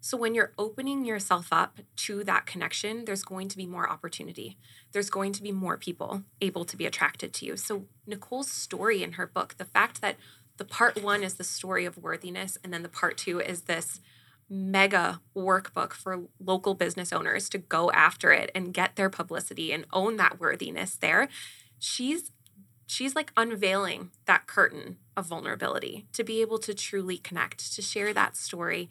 [0.06, 4.56] So, when you're opening yourself up to that connection, there's going to be more opportunity.
[4.92, 7.58] There's going to be more people able to be attracted to you.
[7.58, 10.18] So, Nicole's story in her book, the fact that
[10.58, 14.00] the part one is the story of worthiness, and then the part two is this
[14.48, 19.88] mega workbook for local business owners to go after it and get their publicity and
[19.92, 21.30] own that worthiness there.
[21.80, 22.30] She's
[22.86, 28.14] she's like unveiling that curtain of vulnerability to be able to truly connect, to share
[28.14, 28.88] that story,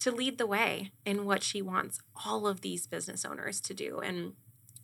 [0.00, 4.00] to lead the way in what she wants all of these business owners to do.
[4.00, 4.32] And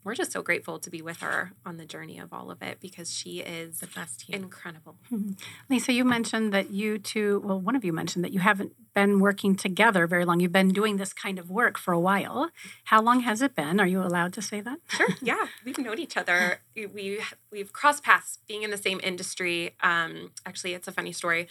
[0.06, 2.78] we're just so grateful to be with her on the journey of all of it
[2.80, 4.94] because she is the best incredible.
[5.10, 5.32] Mm-hmm.
[5.68, 9.18] Lisa, you mentioned that you two, well, one of you mentioned that you haven't been
[9.18, 10.38] working together very long.
[10.38, 12.50] You've been doing this kind of work for a while.
[12.84, 13.80] How long has it been?
[13.80, 14.78] Are you allowed to say that?
[14.86, 15.08] Sure.
[15.20, 16.60] Yeah, we've known each other.
[16.76, 17.18] We
[17.50, 19.74] we've crossed paths being in the same industry.
[19.82, 21.48] Um, actually, it's a funny story.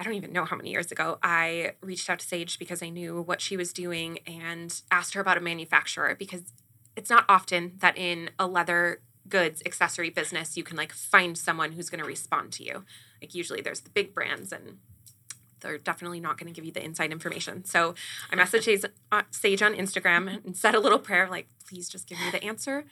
[0.00, 2.88] I don't even know how many years ago, I reached out to Sage because I
[2.88, 6.54] knew what she was doing and asked her about a manufacturer because
[6.96, 11.72] it's not often that in a leather goods accessory business you can like find someone
[11.72, 12.86] who's going to respond to you.
[13.20, 14.78] Like usually there's the big brands and
[15.60, 17.64] they're definitely not going to give you the inside information.
[17.64, 17.94] So
[18.32, 22.18] I messaged uh, Sage on Instagram and said a little prayer like, please just give
[22.18, 22.84] me the answer.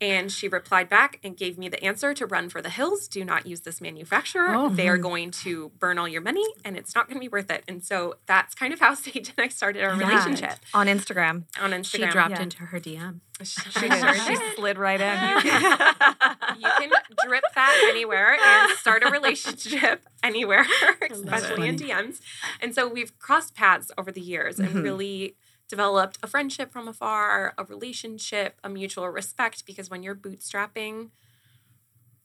[0.00, 3.08] And she replied back and gave me the answer to run for the hills.
[3.08, 4.54] Do not use this manufacturer.
[4.54, 4.68] Oh.
[4.68, 7.50] They are going to burn all your money and it's not going to be worth
[7.50, 7.64] it.
[7.66, 10.08] And so that's kind of how Sage and I started our yeah.
[10.08, 10.58] relationship.
[10.74, 11.44] On Instagram.
[11.60, 11.84] On Instagram.
[11.84, 12.42] She dropped yeah.
[12.42, 13.20] into her DM.
[13.42, 15.18] She, she slid right in.
[16.58, 16.90] you can
[17.24, 20.66] drip that anywhere and start a relationship anywhere,
[21.08, 22.20] especially in DMs.
[22.60, 24.82] And so we've crossed paths over the years and mm-hmm.
[24.82, 25.36] really
[25.68, 31.10] developed a friendship from afar, a relationship, a mutual respect, because when you're bootstrapping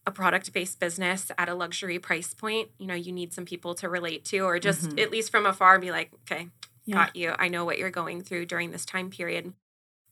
[0.06, 3.74] a product based business at a luxury price point, you know, you need some people
[3.76, 4.98] to relate to, or just mm-hmm.
[4.98, 6.48] at least from afar be like, okay,
[6.84, 6.94] yeah.
[6.94, 7.34] got you.
[7.38, 9.52] I know what you're going through during this time period.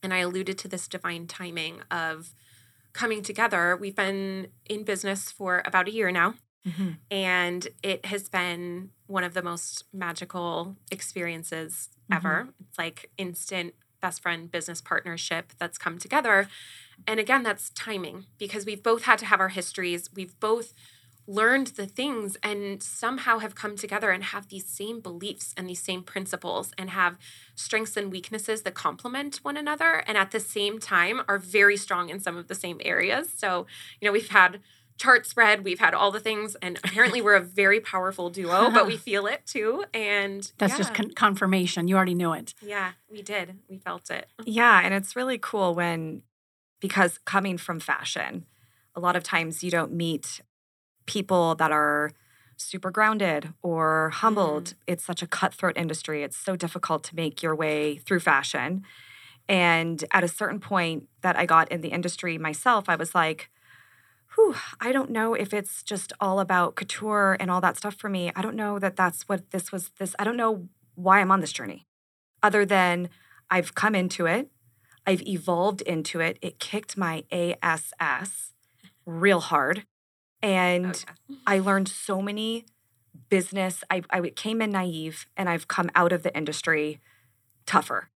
[0.03, 2.35] And I alluded to this divine timing of
[2.91, 3.75] coming together.
[3.75, 6.35] We've been in business for about a year now.
[6.67, 6.89] Mm-hmm.
[7.09, 12.13] And it has been one of the most magical experiences mm-hmm.
[12.13, 12.49] ever.
[12.67, 16.47] It's like instant best friend business partnership that's come together.
[17.07, 20.09] And again, that's timing because we've both had to have our histories.
[20.13, 20.73] We've both
[21.25, 25.81] learned the things and somehow have come together and have these same beliefs and these
[25.81, 27.17] same principles and have
[27.55, 32.09] strengths and weaknesses that complement one another and at the same time are very strong
[32.09, 33.29] in some of the same areas.
[33.35, 33.65] So,
[34.01, 34.59] you know, we've had
[34.97, 35.63] chart spread.
[35.63, 39.25] We've had all the things, and apparently we're a very powerful duo, but we feel
[39.27, 39.85] it too.
[39.93, 41.87] And That's yeah, just con- confirmation.
[41.87, 42.53] You already knew it.
[42.61, 43.57] yeah, we did.
[43.69, 44.27] We felt it.
[44.45, 46.21] Yeah, and it's really cool when
[46.79, 48.45] because coming from fashion,
[48.93, 50.41] a lot of times you don't meet
[51.05, 52.11] people that are
[52.57, 54.65] super grounded or humbled.
[54.65, 54.93] Mm-hmm.
[54.93, 56.23] It's such a cutthroat industry.
[56.23, 58.83] It's so difficult to make your way through fashion.
[59.49, 63.49] And at a certain point that I got in the industry myself, I was like,
[64.35, 68.09] whew, I don't know if it's just all about couture and all that stuff for
[68.09, 68.31] me.
[68.35, 69.91] I don't know that that's what this was.
[69.99, 71.87] This, I don't know why I'm on this journey,
[72.41, 73.09] other than
[73.49, 74.49] I've come into it,
[75.05, 76.37] I've evolved into it.
[76.41, 78.53] It kicked my ASS
[79.05, 79.85] real hard.
[80.43, 81.35] And yeah.
[81.47, 82.65] I learned so many
[83.29, 83.83] business.
[83.89, 86.99] I, I came in naive and I've come out of the industry
[87.65, 88.09] tougher,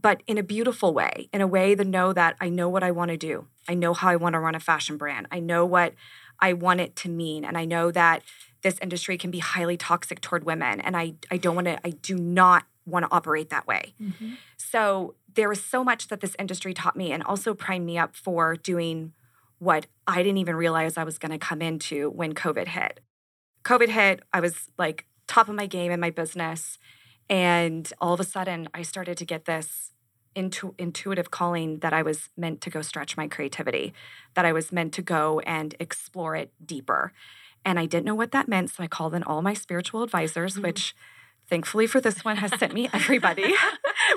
[0.00, 2.90] but in a beautiful way, in a way to know that I know what I
[2.90, 3.46] want to do.
[3.66, 5.26] I know how I want to run a fashion brand.
[5.32, 5.94] I know what
[6.38, 7.44] I want it to mean.
[7.44, 8.22] And I know that
[8.62, 10.80] this industry can be highly toxic toward women.
[10.80, 13.94] And I, I don't want to, I do not want to operate that way.
[14.00, 14.34] Mm-hmm.
[14.56, 18.14] So there was so much that this industry taught me and also primed me up
[18.14, 19.12] for doing
[19.62, 22.98] what I didn't even realize I was going to come into when COVID hit.
[23.62, 26.78] COVID hit, I was like top of my game in my business.
[27.30, 29.92] And all of a sudden, I started to get this
[30.34, 33.94] intu- intuitive calling that I was meant to go stretch my creativity,
[34.34, 37.12] that I was meant to go and explore it deeper.
[37.64, 38.70] And I didn't know what that meant.
[38.70, 40.62] So I called in all my spiritual advisors, mm-hmm.
[40.62, 40.92] which
[41.52, 43.54] thankfully for this one has sent me everybody,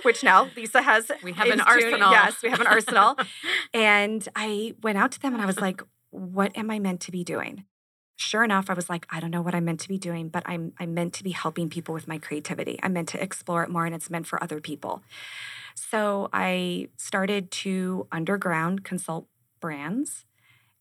[0.04, 1.12] which now Lisa has.
[1.22, 2.12] We have an arsenal.
[2.12, 3.18] Yes, we have an arsenal.
[3.74, 7.12] and I went out to them and I was like, what am I meant to
[7.12, 7.66] be doing?
[8.16, 10.44] Sure enough, I was like, I don't know what I'm meant to be doing, but
[10.46, 12.80] I'm I'm meant to be helping people with my creativity.
[12.82, 15.04] I'm meant to explore it more and it's meant for other people.
[15.76, 19.28] So I started to underground consult
[19.60, 20.26] brands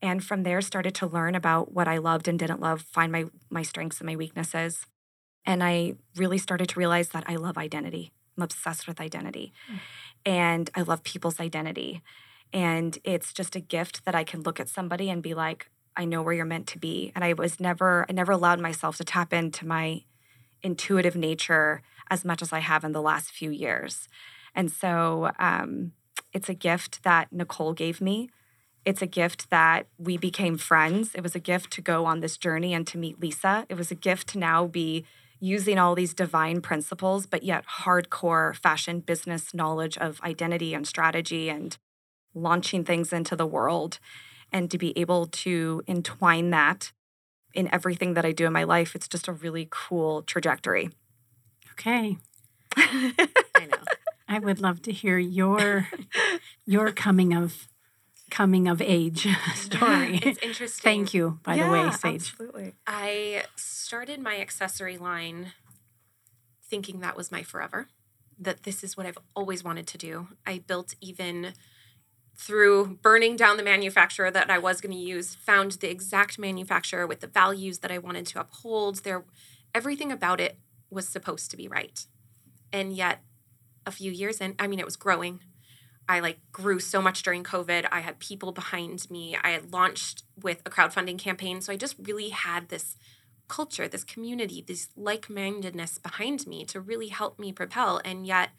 [0.01, 3.25] and from there started to learn about what I loved and didn't love, find my
[3.51, 4.87] my strengths and my weaknesses.
[5.47, 8.13] And I really started to realize that I love identity.
[8.37, 9.53] I'm obsessed with identity.
[10.27, 12.03] And I love people's identity.
[12.53, 16.05] And it's just a gift that I can look at somebody and be like, I
[16.05, 17.13] know where you're meant to be.
[17.15, 20.05] And I was never, I never allowed myself to tap into my
[20.63, 24.09] intuitive nature as much as I have in the last few years.
[24.55, 25.93] And so um,
[26.33, 28.31] it's a gift that Nicole gave me.
[28.85, 31.15] It's a gift that we became friends.
[31.15, 33.67] It was a gift to go on this journey and to meet Lisa.
[33.69, 35.05] It was a gift to now be
[35.45, 41.51] using all these divine principles, but yet hardcore fashion business knowledge of identity and strategy
[41.51, 41.77] and
[42.35, 43.99] launching things into the world.
[44.51, 46.93] And to be able to entwine that
[47.53, 50.91] in everything that I do in my life, it's just a really cool trajectory.
[51.73, 52.17] Okay.
[52.77, 53.79] I know.
[54.27, 55.89] I would love to hear your
[56.65, 57.69] your coming of
[58.31, 60.21] coming of age story.
[60.23, 60.83] It's interesting.
[60.83, 62.33] Thank you, by the way, Sage.
[62.33, 62.75] Absolutely.
[62.87, 65.53] I started my accessory line
[66.63, 67.89] thinking that was my forever,
[68.39, 70.29] that this is what I've always wanted to do.
[70.47, 71.53] I built even
[72.37, 77.07] through burning down the manufacturer that I was going to use, found the exact manufacturer
[77.07, 79.05] with the values that I wanted to uphold.
[79.05, 79.25] There
[79.75, 80.59] everything about it
[80.91, 82.07] was supposed to be right.
[82.73, 83.23] And yet
[83.87, 85.41] a few years in, I mean it was growing.
[86.09, 87.87] I like grew so much during COVID.
[87.91, 89.37] I had people behind me.
[89.43, 91.61] I had launched with a crowdfunding campaign.
[91.61, 92.97] So I just really had this
[93.49, 98.01] culture, this community, this like mindedness behind me to really help me propel.
[98.05, 98.51] And yet,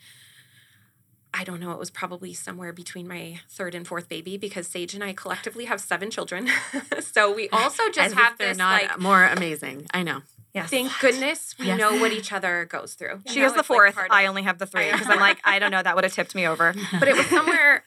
[1.38, 4.93] I don't know, it was probably somewhere between my third and fourth baby because Sage
[4.93, 6.48] and I collectively have seven children.
[7.02, 9.86] so we also just As if have they're this not like, more amazing.
[9.93, 10.21] I know.
[10.54, 10.69] Yes.
[10.69, 11.78] thank goodness we Yes.
[11.78, 13.21] know what each other goes through.
[13.28, 14.08] She You is know, the it's like fourth.
[14.10, 15.84] I only have the three because I'm like, I don't know.
[15.84, 16.74] That would have tipped me over.
[16.98, 17.84] but it was somewhere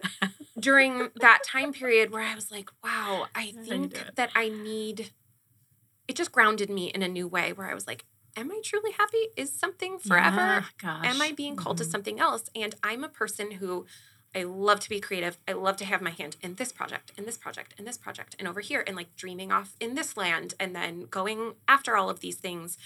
[0.60, 4.16] during that time period where I was like, wow, I think do it.
[4.16, 5.10] that I need
[6.08, 8.04] it just grounded me in a new way where I was like,
[8.38, 9.28] am I truly happy?
[9.36, 10.36] Is something forever?
[10.36, 11.06] Yeah, gosh.
[11.06, 11.90] Am I being called to Mm-hmm.
[11.90, 12.48] something else?
[12.54, 13.86] And I'm a person who
[14.34, 15.38] I love to be creative.
[15.48, 18.36] I love to have my hand in this project, in this project, in this project,
[18.38, 22.10] and over here, and like dreaming off in this land, and then going after all
[22.10, 22.76] of these things.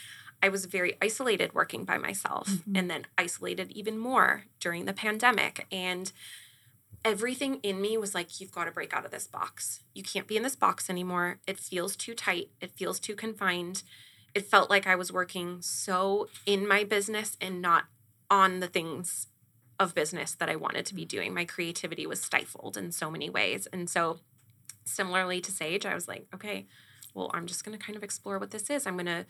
[0.45, 2.77] I was very isolated working by myself, Mm-hmm.
[2.77, 5.66] and then isolated even more during the pandemic.
[5.70, 6.11] And
[7.05, 9.81] everything in me was like, you've got to break out of this box.
[9.95, 11.39] You can't be in this box anymore.
[11.47, 13.83] It feels too tight, it feels too confined.
[14.35, 17.85] It felt like I was working so in my business and not
[18.30, 19.28] on the things
[19.78, 21.35] of business that I wanted to be doing.
[21.35, 23.66] My creativity was stifled in so many ways.
[23.72, 24.20] And so,
[24.85, 26.66] similarly to Sage, I was like, okay,
[27.14, 28.87] well, I'm just going to kind of explore what this is.
[28.87, 29.26] I'm going to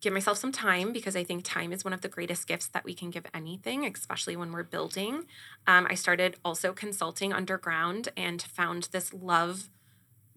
[0.00, 2.84] give myself some time because I think time is one of the greatest gifts that
[2.84, 5.24] we can give anything, especially when we're building.
[5.66, 9.70] Um, I started also consulting underground and found this love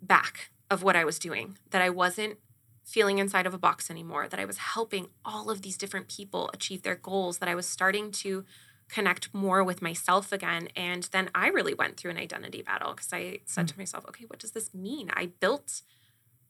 [0.02, 2.38] back of what I was doing, that I wasn't
[2.86, 6.50] feeling inside of a box anymore, that I was helping all of these different people
[6.54, 8.46] achieve their goals, that I was starting to
[8.88, 10.70] connect more with myself again.
[10.76, 13.72] And then I really went through an identity battle because I said mm.
[13.72, 15.10] to myself, okay, what does this mean?
[15.14, 15.82] I built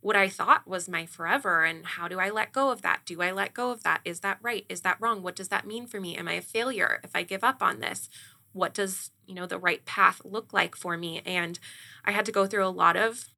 [0.01, 1.63] what I thought was my forever.
[1.63, 3.01] And how do I let go of that?
[3.05, 4.01] Do I let go of that?
[4.03, 4.65] Is that right?
[4.69, 5.23] Is that wrong?
[5.23, 6.17] What does that mean for me?
[6.17, 8.09] Am I a failure if I give up on this?
[8.51, 11.21] What does, you know, the right path look like for me?
[11.25, 11.57] And
[12.03, 13.29] I had to go through a lot of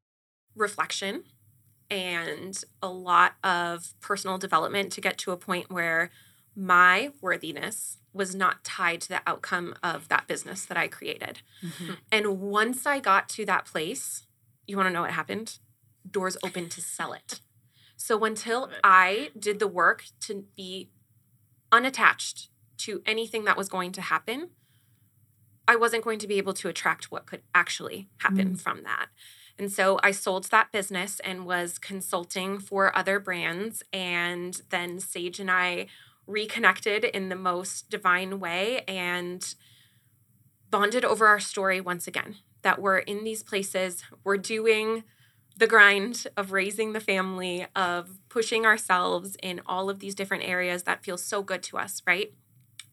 [0.55, 1.23] reflection
[1.89, 6.09] and a lot of personal development to get to a point where
[6.55, 11.41] my worthiness was not tied to the outcome of that business that I created.
[11.63, 11.93] Mm-hmm.
[12.11, 14.25] And once I got to that place,
[14.65, 15.59] you want to know what happened?
[16.09, 17.41] Doors open to sell it.
[17.95, 20.89] So until I did the work to be
[21.71, 24.49] unattached to anything that was going to happen,
[25.67, 28.59] I wasn't going to be able to attract what could actually happen mm.
[28.59, 29.07] from that.
[29.59, 33.83] And so I sold that business and was consulting for other brands.
[33.91, 35.87] And then Sage and I
[36.27, 39.55] reconnected in the most divine way and
[40.69, 45.03] bonded over our story once again that we're in these places, we're doing
[45.55, 50.83] the grind of raising the family, of pushing ourselves in all of these different areas
[50.83, 52.33] that feel so good to us, right?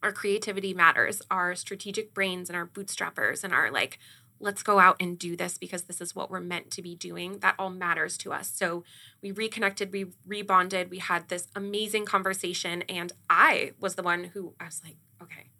[0.02, 3.98] Our creativity matters, our strategic brains and our bootstrappers and our like
[4.40, 7.38] let's go out and do this because this is what we're meant to be doing.
[7.38, 8.50] That all matters to us.
[8.54, 8.84] So
[9.22, 12.82] we reconnected, we rebonded, we had this amazing conversation.
[12.82, 15.50] And I was the one who I was like, okay,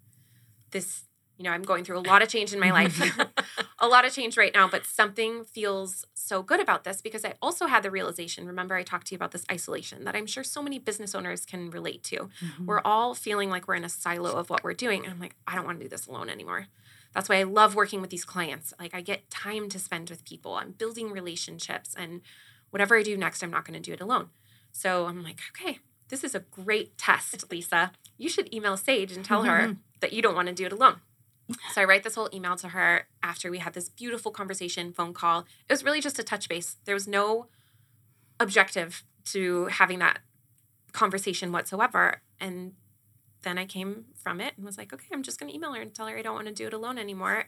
[0.70, 1.04] this,
[1.38, 3.00] you know, I'm going through a lot of change in my life,
[3.78, 7.34] a lot of change right now, but something feels so good about this because I
[7.40, 8.46] also had the realization.
[8.46, 11.46] Remember, I talked to you about this isolation that I'm sure so many business owners
[11.46, 12.16] can relate to.
[12.16, 12.66] Mm-hmm.
[12.66, 15.04] We're all feeling like we're in a silo of what we're doing.
[15.04, 16.66] And I'm like, I don't want to do this alone anymore.
[17.14, 18.74] That's why I love working with these clients.
[18.78, 20.54] Like I get time to spend with people.
[20.54, 22.20] I'm building relationships and
[22.70, 24.30] whatever I do next, I'm not going to do it alone.
[24.72, 27.92] So I'm like, okay, this is a great test, Lisa.
[28.18, 29.72] You should email Sage and tell her mm-hmm.
[30.00, 30.96] that you don't want to do it alone.
[31.72, 35.12] So I write this whole email to her after we had this beautiful conversation, phone
[35.12, 35.40] call.
[35.68, 36.76] It was really just a touch base.
[36.84, 37.46] There was no
[38.40, 40.20] objective to having that
[40.92, 42.22] conversation whatsoever.
[42.40, 42.72] And
[43.44, 45.80] then I came from it and was like, okay, I'm just going to email her
[45.80, 47.44] and tell her I don't want to do it alone anymore.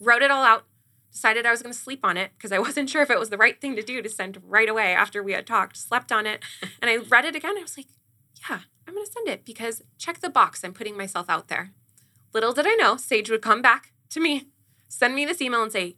[0.00, 0.64] Wrote it all out,
[1.10, 3.30] decided I was going to sleep on it because I wasn't sure if it was
[3.30, 5.76] the right thing to do to send right away after we had talked.
[5.76, 6.42] Slept on it
[6.80, 7.56] and I read it again.
[7.56, 7.86] I was like,
[8.48, 10.64] yeah, I'm going to send it because check the box.
[10.64, 11.72] I'm putting myself out there.
[12.34, 14.48] Little did I know, Sage would come back to me,
[14.88, 15.96] send me this email and say,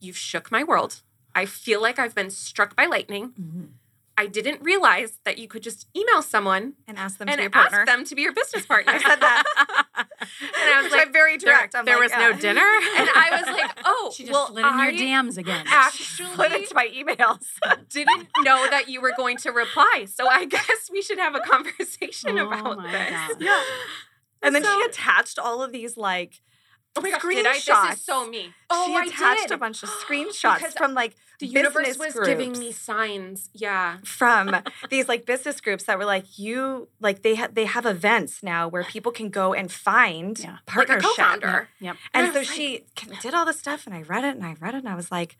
[0.00, 1.00] You've shook my world.
[1.34, 3.32] I feel like I've been struck by lightning.
[3.40, 3.64] Mm-hmm.
[4.16, 7.50] I didn't realize that you could just email someone and ask them to be your
[7.50, 7.80] partner.
[7.80, 8.92] ask them to be your business partner.
[8.92, 9.44] I said that,
[9.96, 11.72] and I was like, I'm very direct.
[11.72, 12.40] There, I'm there like, was no oh.
[12.40, 12.60] dinner,
[12.96, 15.66] and I was like, oh, she just well, slid in I your DMs again.
[15.68, 17.44] Actually, put into my emails.
[17.88, 21.40] didn't know that you were going to reply, so I guess we should have a
[21.40, 23.10] conversation oh about my this.
[23.10, 23.36] God.
[23.40, 23.62] Yeah,
[24.42, 26.40] and then So- she attached all of these like
[26.96, 27.34] Oh my gosh, screenshots.
[27.34, 27.90] did I?
[27.90, 28.54] This is so me.
[28.70, 29.50] Oh, she I attached did.
[29.52, 32.28] a bunch of screenshots Because from like the universe was groups.
[32.28, 33.50] giving me signs.
[33.52, 33.96] Yeah.
[34.04, 34.54] from
[34.90, 38.68] these like business groups that were like you like they have they have events now
[38.68, 40.58] where people can go and find Yeah.
[40.76, 41.68] Like a co-founder.
[41.80, 41.96] Yep.
[42.14, 42.84] And And so like- she
[43.20, 45.10] did all this stuff, and I read it and I read it, and I was
[45.10, 45.36] like,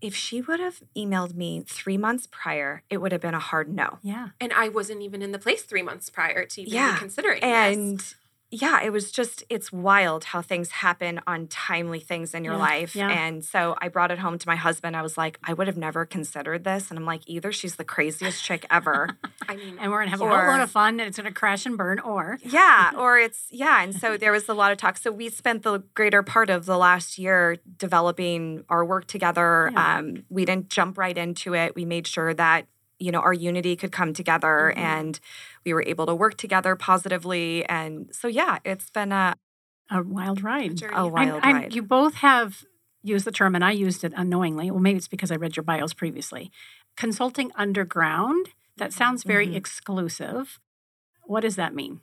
[0.00, 3.68] if she would have emailed me three months prior, it would have been a hard
[3.72, 3.98] no.
[4.02, 4.30] Yeah.
[4.40, 6.96] And I wasn't even in the place three months prior to even Yeah.
[6.98, 8.14] considering this.
[8.52, 12.54] And yeah, it was just, it's wild how things happen on timely things in your
[12.54, 12.94] Yeah, life.
[12.96, 13.08] yeah.
[13.08, 14.94] And so I brought it home to my husband.
[14.96, 16.90] I was like, I would have never considered this.
[16.90, 19.08] And I'm like, either she's the craziest chick ever.
[19.48, 21.32] I mean, And we're gonna have a Or- whole load of fun, and it's gonna
[21.32, 23.82] crash and burn, or yeah, or it's, yeah.
[23.82, 24.98] And so there was a lot of talk.
[24.98, 29.70] So we spent the greater part of the last year developing our work together.
[29.72, 29.98] Yeah.
[29.98, 31.74] Um, we didn't jump right into it.
[31.74, 32.66] We made sure that,
[33.02, 34.80] you know, our unity could come together Mhm.
[34.80, 35.20] and
[35.64, 37.64] we were able to work together positively.
[37.66, 39.34] And so, yeah, it's been a,
[39.90, 40.76] a wild ride.
[40.76, 40.94] journey.
[40.96, 41.74] a wild I'm- ride.
[41.74, 42.64] You both have
[43.02, 44.70] used the term, and I used it unknowingly.
[44.70, 46.52] Well, maybe it's because I read your bios previously.
[46.96, 48.50] Consulting underground.
[48.76, 49.56] That sounds very Mhm.
[49.56, 50.58] exclusive.
[51.24, 52.00] What does that mean?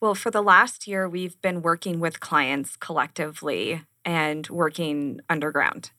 [0.00, 5.92] Well, for the last year, we've been working with clients collectively and working underground.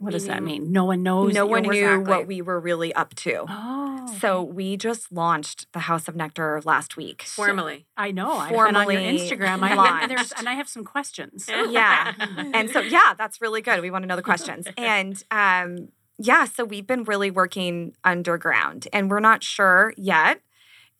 [0.00, 0.72] What does that mean?
[0.72, 1.34] No one knows.
[1.34, 2.10] no one knew exactly.
[2.10, 3.44] what we were really up to.
[3.46, 7.22] Oh, So we just launched the House of Nectar last week.
[7.22, 7.84] formally.
[7.98, 8.32] I know.
[8.32, 9.62] I've been on your formally Instagram.
[9.62, 10.02] I, launched.
[10.04, 11.48] and, there's, and I have some questions.
[11.70, 12.14] Yeah.
[12.54, 13.82] and so yeah, that's really good.
[13.82, 14.66] We want to know the questions.
[14.78, 15.88] And um
[16.18, 20.40] yeah, so we've been really working underground and we're not sure yet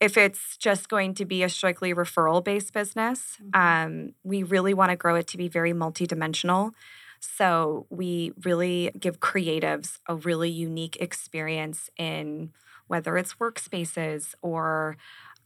[0.00, 3.38] if it's just going to be a strictly referral based business.
[3.42, 3.54] Mhm.
[3.58, 6.72] Um, we really want to grow it to be very multidimensional.
[7.20, 12.52] So we really give creatives a really unique experience in
[12.86, 14.96] whether it's workspaces or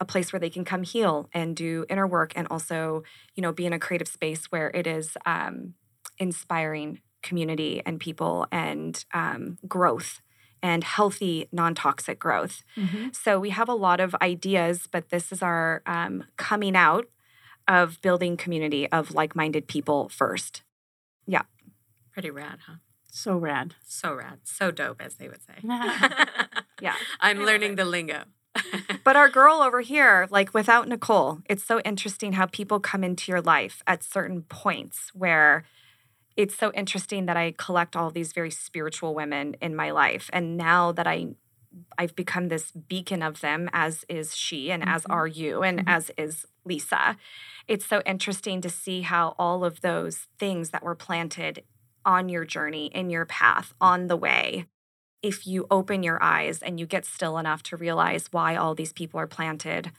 [0.00, 3.02] a place where they can come heal and do inner work and also
[3.34, 5.74] you know be in a creative space where it is um,
[6.18, 10.20] inspiring community and people and um, growth
[10.62, 12.62] and healthy non-toxic growth.
[12.76, 13.08] Mm-hmm.
[13.12, 17.06] so we have a lot of ideas but this is our um, coming out
[17.68, 20.62] of building community of like-minded people first
[22.14, 22.74] Pretty rad, huh?
[23.10, 23.74] So rad.
[23.84, 24.38] So rad.
[24.44, 25.54] So dope, as they would say.
[26.80, 28.22] yeah I'm love learning the lingo.
[29.04, 33.30] But our girl over here, like without Nicole, it's so interesting how people come into
[33.32, 35.64] your life at certain points where
[36.36, 40.30] it's so interesting that I collect all these very spiritual women in my life.
[40.32, 41.34] And now that I
[41.98, 45.12] I've become this beacon of them, as is she, and as Mhm.
[45.14, 45.88] are you, and Mhm.
[45.88, 47.16] as is Lisa.
[47.66, 51.64] It's so interesting to see how all of those things that were planted
[52.04, 54.66] on your journey, in your path, on the way,
[55.22, 58.92] if you open your eyes and you get still enough to realize why all these
[58.92, 59.90] people are planted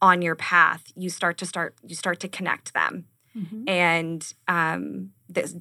[0.00, 3.04] on your path, you start to start you start to connect them.
[3.36, 3.68] Mhm.
[3.68, 5.56] And um, this,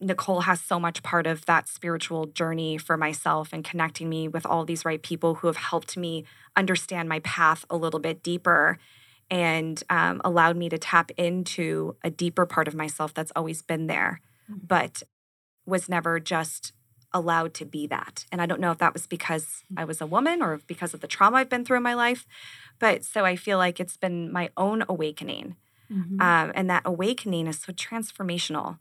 [0.00, 4.44] Nicole has so much part of that spiritual journey for myself and connecting me with
[4.46, 6.24] all these right people who have helped me
[6.56, 8.78] understand my path a little bit deeper
[9.30, 13.86] and um, allowed me to tap into a deeper part of myself that's always been
[13.86, 14.20] there,
[14.50, 14.68] Mhm.
[14.68, 15.02] but
[15.66, 16.72] was never just
[17.12, 18.24] allowed to be that.
[18.32, 21.00] And I don't know if that was because I was a woman or because of
[21.00, 22.26] the trauma I've been through in my life.
[22.78, 25.56] But so I feel like it's been my own awakening.
[25.90, 26.20] Mhm.
[26.20, 28.78] Um, and that awakening is so transformational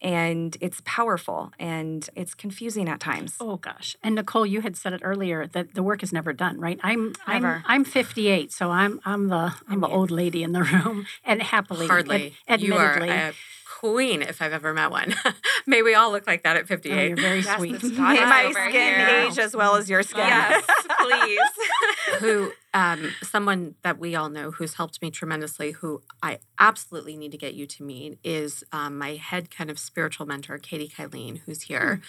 [0.00, 3.36] and it's powerful and it's confusing at times.
[3.40, 3.96] Oh gosh.
[4.02, 6.78] And Nicole, you had said it earlier that the work is never done, right?
[6.82, 7.62] I'm Never.
[7.66, 11.42] I'm I'm 58, so I'm I'm the I'm the old lady in the room and
[11.42, 12.34] happily ad- Hardly.
[12.58, 13.08] You are admittedly.
[13.10, 13.32] a
[13.80, 15.14] queen if I've ever met one.
[15.66, 17.08] May we all look like that at oh, 58.
[17.08, 17.82] you're very Yes, sweet.
[17.82, 19.26] May my skin here.
[19.28, 20.26] age as well as your skin.
[20.26, 20.64] Yes,
[21.00, 21.40] please.
[22.18, 25.90] who um, someone that we all know who's helped me tremendously who
[26.22, 30.26] i absolutely need to get you to meet is um, my head kind of spiritual
[30.26, 32.00] mentor katie kylene who's here.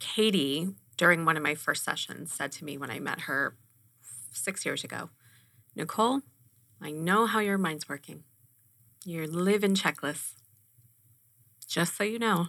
[0.00, 3.56] Katie during one of my first sessions said to me when i met her
[4.32, 5.10] six years ago
[5.76, 6.20] nicole
[6.80, 8.22] i know how your mind's working.
[9.04, 10.32] You live in checklists
[11.76, 12.48] just so you know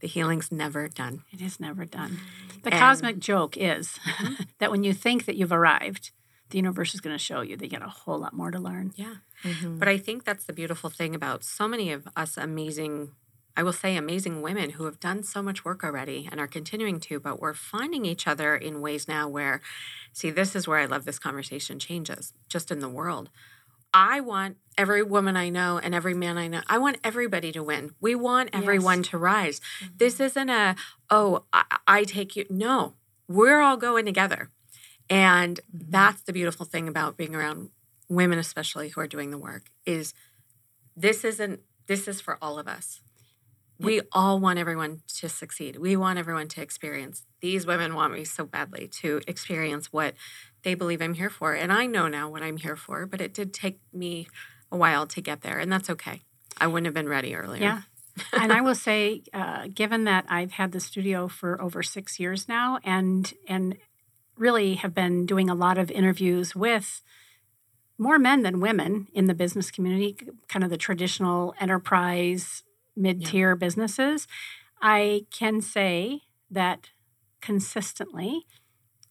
[0.00, 1.22] the healing's never done.
[1.32, 2.18] It is never done.
[2.64, 3.98] The And- cosmic joke is
[4.58, 6.10] that when you think that you've arrived,
[6.52, 8.58] the universe is going to show you that you got a whole lot more to
[8.58, 8.92] learn.
[8.94, 9.78] yeah Mhm.
[9.80, 13.10] But I think that's the beautiful thing about so many of us amazing,
[13.56, 17.00] I will say amazing women who have done so much work already and are continuing
[17.00, 19.60] to, but we're finding each other in ways now where,
[20.12, 23.30] see, this is where I love this conversation changes just in the world.
[23.94, 27.62] I want every woman I know and every man I know, I want everybody to
[27.62, 27.94] win.
[28.00, 29.60] We want everyone to rise.
[29.96, 30.76] This isn't a,
[31.10, 32.44] oh, I, I take you.
[32.48, 32.94] No,
[33.28, 34.48] we're all going together.
[35.12, 37.68] And that's the beautiful thing about being around
[38.08, 40.14] women especially who are doing the work is
[40.96, 43.02] this isn't this is for all of us.
[43.78, 45.76] We all want everyone to succeed.
[45.76, 50.14] We want everyone to experience these women want me so badly to experience what
[50.62, 51.52] they believe i'm here for.
[51.52, 54.28] And i know now what i'm here for but it did take me
[54.70, 56.22] a while to get there and that's okay.
[56.56, 57.60] I wouldn't have been ready earlier.
[57.60, 57.80] Yeah.
[58.32, 62.46] and I will say, uh, given that I've had the studio for over six years
[62.46, 63.76] now, and and
[64.36, 67.02] really have been doing a lot of interviews with
[67.98, 70.16] more men than women in the business community,
[70.48, 72.62] kind of the traditional enterprise
[72.96, 74.26] mid-tier businesses,
[74.80, 76.90] I can say that
[77.40, 78.46] consistently,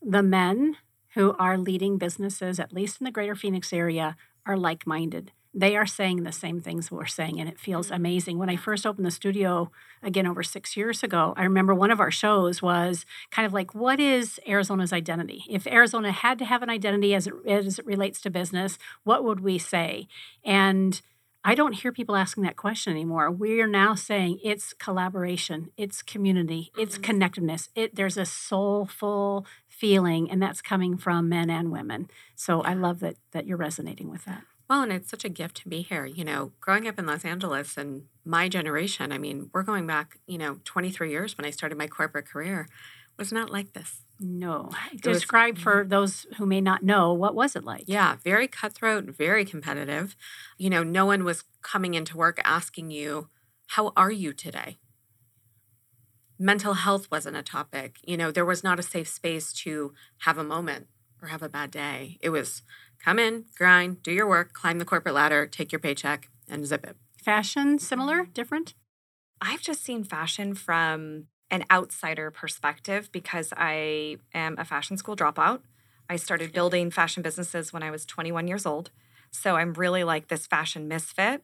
[0.02, 0.78] the men
[1.14, 4.16] who are leading businesses, at least in the greater Phoenix area,
[4.46, 5.32] are like minded.
[5.54, 8.38] They are saying the same things we're saying, and it feels amazing.
[8.38, 9.70] When I first opened the studio,
[10.02, 13.76] again over six years ago, I remember one of our shows was kind of like,
[13.76, 15.44] What is Arizona's identity?
[15.50, 19.24] If Arizona had to have an identity as it, as it relates to business, what
[19.26, 20.08] would we say?
[20.46, 21.02] And
[21.44, 23.30] I don't hear people asking that question anymore.
[23.32, 27.04] We are now saying it's collaboration, it's community, it's Mhm.
[27.04, 27.70] connectedness.
[27.76, 32.10] It there's a soulful feeling, and that's coming from men and women.
[32.36, 34.44] So I love that that you're resonating with that.
[34.72, 36.06] Well, and it's such a gift to be here.
[36.06, 40.20] You know, growing up in Los Angeles and my generation, I mean, we're going back,
[40.28, 42.70] you know, 23 years when I started my corporate career,
[43.18, 44.04] was not like this.
[44.18, 47.84] No, was- describe for those who may not know what was it like.
[47.86, 50.16] Yeah, very cutthroat, very competitive.
[50.58, 53.28] You know, no one was coming into work asking you,
[53.68, 54.78] How are you today?
[56.40, 57.98] Mental health wasn't a topic.
[58.06, 60.88] You know, there was not a safe space to have a moment
[61.22, 62.18] or have a bad day.
[62.22, 62.64] It was
[63.04, 66.86] come in, grind, do your work, climb the corporate ladder, take your paycheck, and zip
[66.86, 66.96] it.
[67.18, 68.74] Fashion similar, different.
[69.40, 75.62] I've just seen fashion from an outsider perspective because I am a fashion school dropout.
[76.10, 78.92] I started building fashion businesses when I was 21 years old.
[79.32, 81.44] So I'm really like this fashion misfit.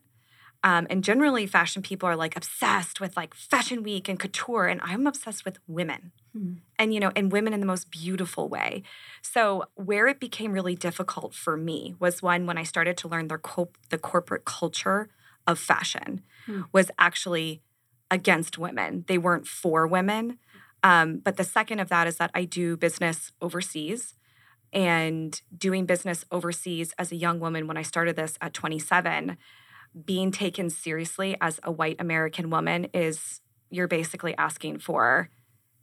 [0.62, 4.80] Um, and generally, fashion people are like obsessed with like fashion week and couture, and
[4.82, 6.54] I'm obsessed with women, Hmm.
[6.78, 8.82] and you know, and women in the most beautiful way.
[9.22, 13.28] So where it became really difficult for me was one when I started to learn
[13.28, 15.08] the co- the corporate culture
[15.46, 16.62] of fashion Hmm.
[16.72, 17.62] was actually
[18.10, 19.04] against women.
[19.06, 20.38] They weren't for women.
[20.82, 24.14] Um, but the second of that is that I do business overseas.
[24.70, 29.38] And doing business overseas as a young woman when I started this at 27,
[30.04, 35.30] being taken seriously as a white American woman is you're basically asking for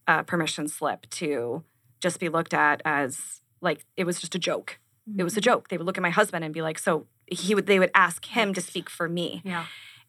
[0.08, 1.64] a permission slip to
[2.00, 4.80] just be looked at as like it was just a joke.
[5.18, 5.44] It was a mm-hmm.
[5.44, 5.70] joke.
[5.70, 8.26] They would look at my husband and be like, so he would they would ask
[8.26, 9.42] him to speak for me.
[9.44, 9.66] Yeah.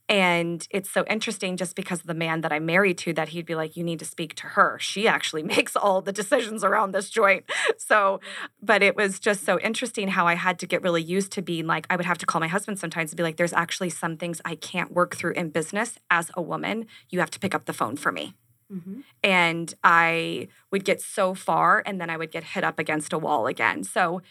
[0.09, 3.45] And it's so interesting just because of the man that I'm married to that he'd
[3.45, 4.79] be like, you need to speak to her.
[4.79, 7.45] She actually makes all the decisions around this joint.
[7.77, 8.21] So,
[8.63, 11.67] but it was just so interesting how I had to get really used to being
[11.67, 14.17] like, I would have to call my husband sometimes and be like, there's actually some
[14.17, 16.87] things I can't work through in business as a woman.
[17.11, 18.35] You have to pick up the phone for me.
[18.71, 19.05] Mhm.
[19.23, 23.19] And I would get so far and then I would get hit up against a
[23.19, 23.85] wall again.
[23.85, 24.23] So,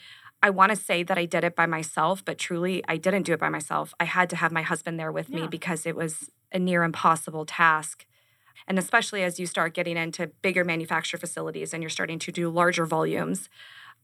[0.42, 3.32] I want to say that I did it by myself, but truly I didn't do
[3.32, 3.94] it by myself.
[3.98, 5.34] I had to have my husband there with Yeah.
[5.34, 8.06] me because it was a near impossible task.
[8.68, 12.50] And especially as you start getting into bigger manufacture facilities and you're starting to do
[12.50, 13.48] larger volumes,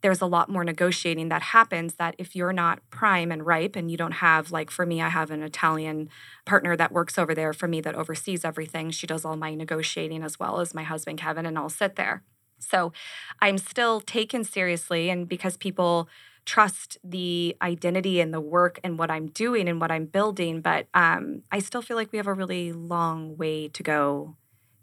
[0.03, 3.91] there's a lot more negotiating that happens that if you're not prime and ripe and
[3.91, 6.09] you don't have like for me I have an Italian
[6.45, 8.91] partner that works over there for me that oversees everything.
[8.91, 12.23] She does all my negotiating as well as my husband Kevin and I'll sit there.
[12.59, 12.93] So
[13.41, 15.11] I'm still taken seriously.
[15.11, 16.09] And because people
[16.45, 20.87] trust the identity and the work and what I'm doing and what I'm building, but
[20.95, 24.37] um, I still feel like we have a really long way to go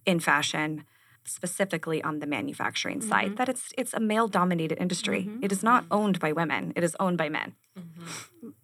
[0.05, 0.85] in fashion,
[1.25, 3.27] specifically on the manufacturing side.
[3.27, 3.35] Mm-hmm.
[3.35, 5.23] That it's it's a male dominated industry.
[5.23, 5.43] Mm-hmm.
[5.43, 5.93] It is not mm-hmm.
[5.93, 6.73] owned by women.
[6.75, 7.55] It is owned by men.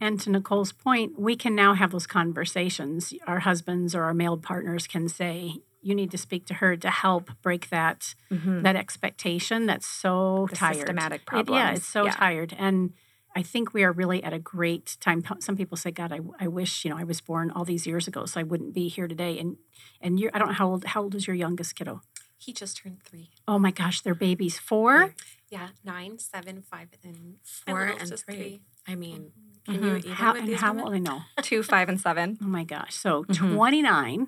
[0.01, 3.13] And to Nicole's point, we can now have those conversations.
[3.27, 6.89] Our husbands or our male partners can say, "You need to speak to her to
[6.89, 12.11] help break that that expectation that's so The tired." systematic It- yeah, it's so Yeah.
[12.11, 12.93] tired, and
[13.37, 15.23] I think we are really at a great time.
[15.39, 18.07] Some people say, "God, I, I wish you know I was born all these years
[18.07, 19.57] ago, so I wouldn't be here today." And
[20.01, 22.01] and you're, I don't know how old how old is your youngest kiddo?
[22.37, 23.29] He just turned three.
[23.47, 24.57] Oh my gosh, they're babies.
[24.59, 25.13] Four.
[25.49, 28.35] Yeah, nine, seven, five, and Four and just three.
[28.35, 28.61] three.
[28.87, 29.31] I mean,
[29.65, 30.85] can you even How with and these how women?
[30.85, 30.93] old?
[30.95, 31.21] I know.
[31.41, 32.37] Two, five, and seven.
[32.43, 32.93] Oh my gosh.
[32.95, 33.53] So Mhm.
[33.55, 34.27] 29,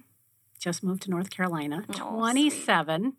[0.57, 1.85] just moved to North Carolina.
[1.99, 3.13] Oh, 27,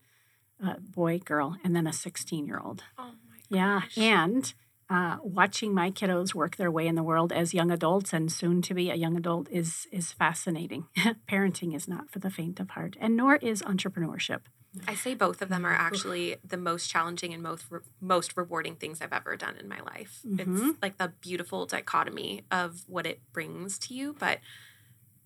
[0.65, 2.83] uh, boy, girl, and then a 16 year old.
[2.99, 3.83] Oh my Yeah.
[3.97, 4.53] And
[4.91, 8.63] uh, watching my kiddos work their way in the world as young adults and soon
[8.63, 10.87] to be a young adult is is fascinating.
[11.29, 14.41] Parenting is not for the faint of heart, and nor is entrepreneurship.
[14.87, 18.77] I say both of them are actually the most challenging and most re- most rewarding
[18.77, 20.21] things I've ever done in my life.
[20.27, 20.71] Mhm.
[20.71, 24.41] It's like the beautiful dichotomy of what it brings to you, but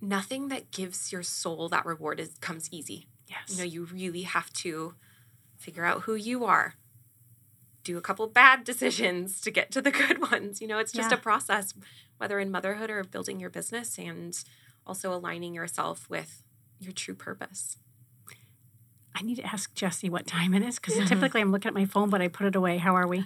[0.00, 3.06] nothing that gives your soul that reward is comes easy.
[3.28, 3.50] Yes.
[3.50, 4.94] You know, you really have to
[5.56, 6.74] figure out who you are.
[7.84, 10.60] Do a couple bad decisions to get to the good ones.
[10.60, 11.16] You know, it's just Yeah.
[11.18, 11.74] a process,
[12.18, 14.38] whether in motherhood or building your business and
[14.86, 16.42] also aligning yourself with
[16.80, 17.78] your true purpose.
[19.14, 21.84] I need to ask Jesse what time it is because typically I'm looking at my
[21.84, 22.78] phone, but I put it away.
[22.78, 23.24] How are we?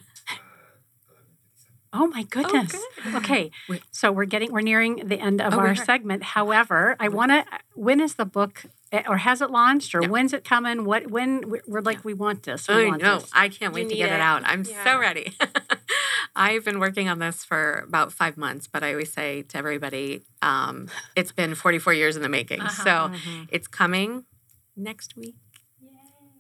[1.93, 2.77] Oh my goodness.
[3.15, 3.51] okay.
[3.69, 3.83] Wait.
[3.91, 6.23] So we're getting we're nearing the end of Oh, our segment.
[6.23, 10.09] However, I want to when is the book eh, or has it launched or Yeah.
[10.09, 10.85] when's it coming?
[10.85, 12.69] What when we're, we're like we want this.
[12.69, 13.21] We I want know.
[13.21, 13.31] this.
[13.33, 14.21] I can't wait You to get it it.
[14.21, 14.43] out.
[14.45, 14.85] I'm Yeah.
[14.85, 15.33] so ready.
[16.37, 20.23] I've been working on this for about five months, but I always say to everybody,
[20.43, 22.61] um, it's been 44 years in the making.
[22.61, 22.85] Uh-huh.
[22.85, 23.45] So Mm-hmm.
[23.49, 24.25] it's coming
[24.77, 25.37] next week.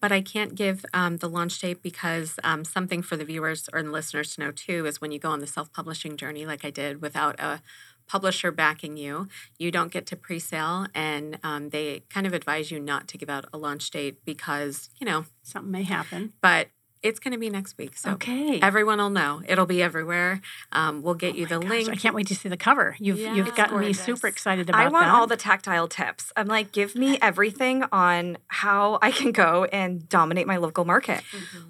[0.07, 3.83] But I can't give um, the launch date because um, something for the viewers or
[3.83, 6.65] the listeners to know too is when you go on the self publishing journey, like
[6.65, 7.61] I did, without a
[8.07, 9.27] publisher backing you,
[9.59, 10.87] you don't get to pre sale.
[10.95, 14.91] And um, they kind of advise you not to give out a launch date because,
[15.01, 16.35] you know, Something may happen.
[16.41, 16.69] but
[17.03, 17.97] it's going to be next week.
[17.97, 18.59] So okay.
[18.61, 19.43] everyone will know.
[19.47, 20.41] It'll be everywhere.
[20.73, 21.89] Um, we'll get you the Gosh, link.
[21.89, 22.97] I can't wait to see the cover.
[22.99, 23.35] You've Yeah.
[23.35, 24.85] you've gotten me super excited about it.
[24.87, 25.15] I want that.
[25.15, 26.33] all the tactile tips.
[26.37, 31.23] I'm like, give me everything on how I can go and dominate my local market.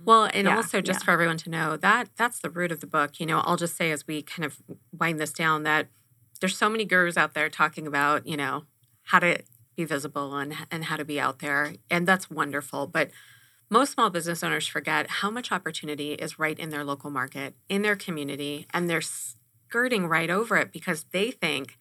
[0.04, 1.04] Well, and Yeah, also just yeah.
[1.04, 3.20] for everyone to know that that's the root of the book.
[3.20, 4.58] You know, I'll just say as we kind of
[4.96, 5.88] wind this down that
[6.40, 8.64] there's so many gurus out there talking about, you know,
[9.04, 9.38] how to
[9.76, 12.86] be visible and and how to be out there, and that's wonderful.
[12.86, 13.10] But
[13.68, 17.82] most small business owners forget how much opportunity is right in their local market, in
[17.82, 21.76] their community, and they're skirting right over it because they think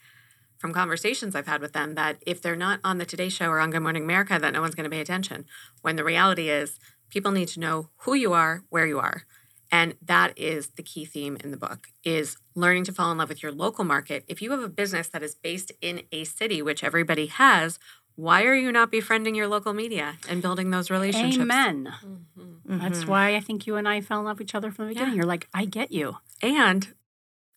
[0.57, 3.59] from conversations I've had with them that if they're not on the Today Show or
[3.59, 5.45] on Good Morning America, that no one's going to pay attention.
[5.81, 6.79] When the reality is,
[7.09, 9.23] people need to know who you are, where you are.
[9.71, 13.29] And that is the key theme in the book is learning to fall in love
[13.29, 14.23] with your local market.
[14.27, 17.77] If you have a business that is based in a city, which everybody has,
[18.15, 21.37] why are you not befriending your local media and building those relationships?
[21.37, 21.91] Amen.
[22.37, 22.79] Mm-hmm.
[22.79, 24.89] That's why I think you and I fell in love with each other from the
[24.89, 25.13] beginning.
[25.13, 25.17] Yeah.
[25.17, 26.17] You're like, I get you.
[26.41, 26.93] And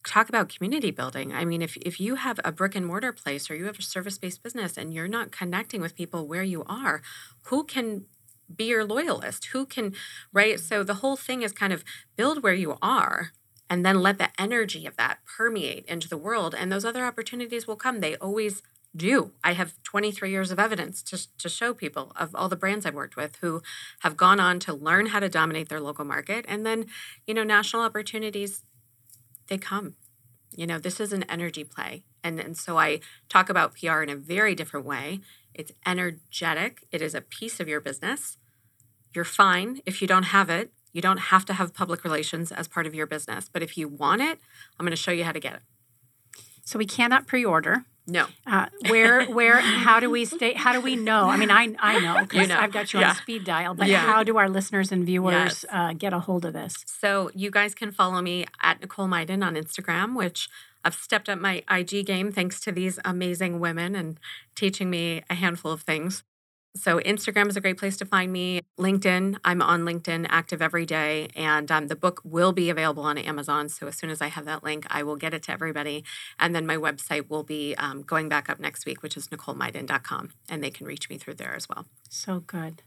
[0.06, 1.32] talk about community building.
[1.32, 3.82] I mean, if, if you have a brick and mortar place or you have a
[3.82, 7.02] service based business and you're not connecting with people where you are,
[7.44, 8.06] who can
[8.54, 9.46] be your loyalist?
[9.46, 9.94] Who can,
[10.32, 10.59] right?
[10.59, 11.84] So the whole thing is kind of
[12.16, 13.32] build where you are
[13.70, 16.54] and then let the energy of that permeate into the world.
[16.56, 18.00] And those other opportunities will come.
[18.00, 18.62] They always
[18.99, 19.32] do.
[19.42, 22.94] I have 23 years of evidence to, to show people of all the brands I've
[22.94, 23.62] worked with who
[24.01, 26.44] have gone on to learn how to dominate their local market.
[26.49, 26.86] And then,
[27.26, 28.62] you know, national opportunities,
[29.46, 29.94] they come.
[30.55, 32.03] You know, this is an energy play.
[32.22, 35.20] And, and so I talk about PR in a very different way.
[35.55, 38.36] It's energetic, it is a piece of your business.
[39.14, 40.70] You're fine if you don't have it.
[40.92, 43.49] You don't have to have public relations as part of your business.
[43.53, 44.38] But if you want it,
[44.78, 45.61] I'm going to show you how to get it.
[46.64, 47.84] So we cannot pre-order.
[48.09, 48.26] No.
[48.46, 50.54] Uh, where, where, how do we stay?
[50.54, 51.24] How do we know?
[51.24, 52.59] I mean, I, I know because know.
[52.59, 53.11] I've got you Yeah.
[53.11, 53.74] on speed dial.
[53.74, 53.98] But Yeah.
[54.00, 55.64] how do our listeners and viewers Yes.
[55.70, 56.84] uh, get a hold of this?
[56.86, 60.48] So you guys can follow me at Nicole Myden on Instagram, which
[60.84, 64.18] I've stepped up my IG game thanks to these amazing women and
[64.56, 66.24] teaching me a handful of things.
[66.79, 68.62] So Instagram is a great place to find me.
[68.79, 73.18] LinkedIn, I'm on LinkedIn, active every day, and um, the book will be available on
[73.18, 73.68] Amazon.
[73.68, 76.05] So as soon as I have that link, I will get it to everybody.
[76.39, 80.31] And then my website will be um, going back up next week, which is NicoleMyden.com,
[80.49, 81.87] and they can reach me through there as well.
[82.09, 82.83] So good.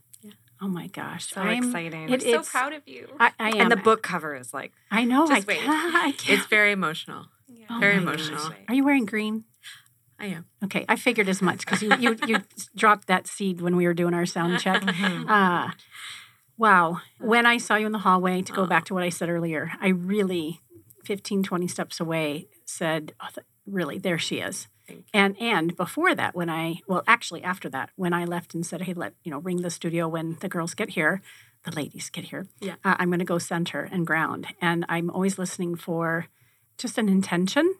[0.60, 1.26] Oh my gosh.
[1.32, 2.08] So I'm- exciting.
[2.08, 3.08] It, I'm so proud of you.
[3.18, 3.60] I, I am.
[3.62, 5.26] and the book cover is like I know.
[5.28, 5.58] I wait.
[5.58, 5.94] can't.
[5.96, 6.38] I can't.
[6.38, 7.26] It's very emotional.
[7.48, 7.66] Yeah.
[7.68, 8.38] Oh very emotional.
[8.38, 8.56] gosh.
[8.68, 9.42] Are you wearing green?
[10.22, 10.46] I am.
[10.64, 12.38] Okay, I figured as much because you, you you
[12.76, 14.82] dropped that seed when we were doing our sound check.
[14.92, 15.28] Mm-hmm.
[15.28, 15.70] Uh,
[16.56, 17.00] wow.
[17.18, 19.72] When I saw you in the hallway, to go back to what I said earlier,
[19.80, 20.60] I really,
[21.04, 24.68] 15, 20 steps away, said, oh, th- really, there she is.
[25.14, 28.82] And and before that, when I well, actually after that, when I left and said,
[28.82, 31.22] "Hey, let you know, ring the studio when the girls get here,
[31.64, 32.46] the ladies get here.
[32.60, 32.74] Yeah.
[32.84, 36.26] uh, I'm going to go center and ground." And I'm always listening for
[36.76, 37.74] just an intention.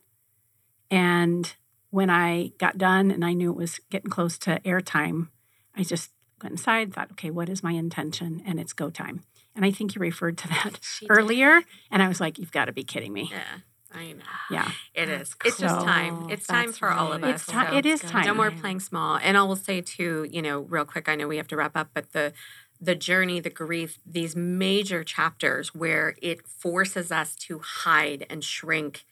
[0.90, 1.54] And
[1.92, 5.28] when I got done and I knew it was getting close to airtime,
[5.76, 6.10] I just
[6.42, 9.20] went inside, thought, "Okay, what is my intention?" And it's go time.
[9.54, 11.12] And I think you referred to that She did.
[11.16, 13.58] earlier, and I was like, "You've got to be kidding me!" Yeah,
[13.92, 14.24] I know.
[14.50, 14.70] Yeah.
[14.94, 15.36] It is.
[15.44, 16.30] It's just time.
[16.30, 17.42] It's time That's for all of really us.
[17.42, 18.10] It's ti- so it is good.
[18.10, 18.26] time.
[18.26, 19.16] No more playing small.
[19.22, 21.08] And I will say too, you know, real quick.
[21.10, 22.32] I know we have to wrap up, but the
[22.80, 29.04] the journey, the grief, these major chapters where it forces us to hide and shrink.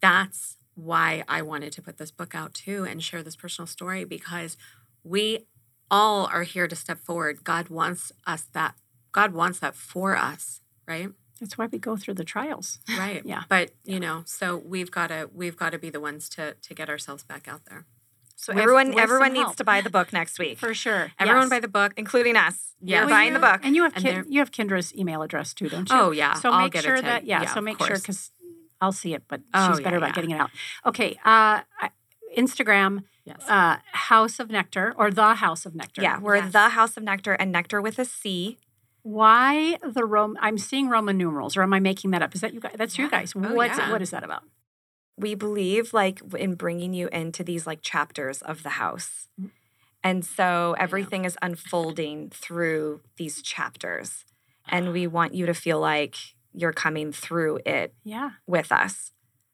[0.00, 4.04] That's why I wanted to put this book out too and share this personal story
[4.04, 4.56] because
[5.04, 5.46] we
[5.90, 7.42] all are here to step forward.
[7.44, 8.74] God wants us that.
[9.12, 11.08] God wants that for us, right?
[11.40, 12.78] That's why we go through the trials.
[12.98, 13.22] Right.
[13.24, 13.42] Yeah.
[13.48, 16.74] But you know, so we've got to we've got to be the ones to to
[16.74, 17.86] get ourselves back out there.
[18.36, 19.56] so With- everyone with everyone needs help.
[19.56, 21.12] to buy the book next week, For sure.
[21.18, 21.50] Everyone Yes.
[21.50, 21.92] buy the book.
[21.96, 22.74] including us.
[22.82, 23.60] Yeah, You're Well, buying the book.
[23.64, 25.96] And you have And Ken, you have Kendra's email address too, don't you?
[25.96, 26.34] Oh yeah.
[26.34, 28.30] So I'll make get sure it to, that yeah, so make sure course.
[28.80, 30.12] Because I'll see it, but Oh, she's yeah, better about yeah.
[30.14, 30.50] getting it out.
[30.86, 31.60] Okay, uh,
[32.36, 33.48] Instagram, Yes.
[33.48, 36.02] uh, House of Nectar or the House of Nectar.
[36.02, 36.52] Yeah, we're Yes.
[36.52, 38.58] the House of Nectar and Nectar with a C.
[39.02, 40.36] Why the Rome?
[40.40, 42.34] I'm seeing Roman numerals, or am I making that up?
[42.34, 42.74] Is that you guys?
[42.76, 43.32] That's you guys.
[43.34, 43.90] Oh, What's yeah.
[43.90, 44.42] what is that about?
[45.16, 49.28] We believe like in bringing you into these like chapters of the house.
[50.02, 54.24] And so everything is unfolding through these chapters.
[54.68, 56.16] And we want you to feel like
[56.52, 58.30] you're coming through it Yeah.
[58.46, 59.12] with us.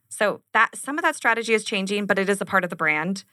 [0.08, 2.76] So that some of that strategy is changing, but it is a part of the
[2.76, 3.24] brand.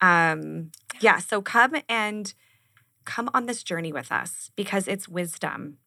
[0.00, 1.18] Um, yeah.
[1.18, 2.32] So come and
[3.04, 5.78] come on this journey with us because it's wisdom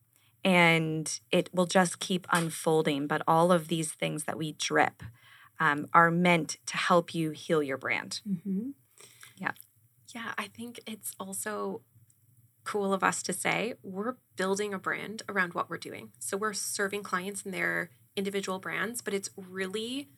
[0.43, 3.07] and it will just keep unfolding.
[3.07, 5.03] But all of these things that we drip
[5.59, 8.21] um, are meant to help you heal your brand.
[8.25, 8.69] hmm
[10.15, 11.81] Yeah, I think it's also
[12.67, 16.11] cool of us to say we're building a brand around what we're doing.
[16.19, 20.09] So we're serving clients in their individual brands, but it's really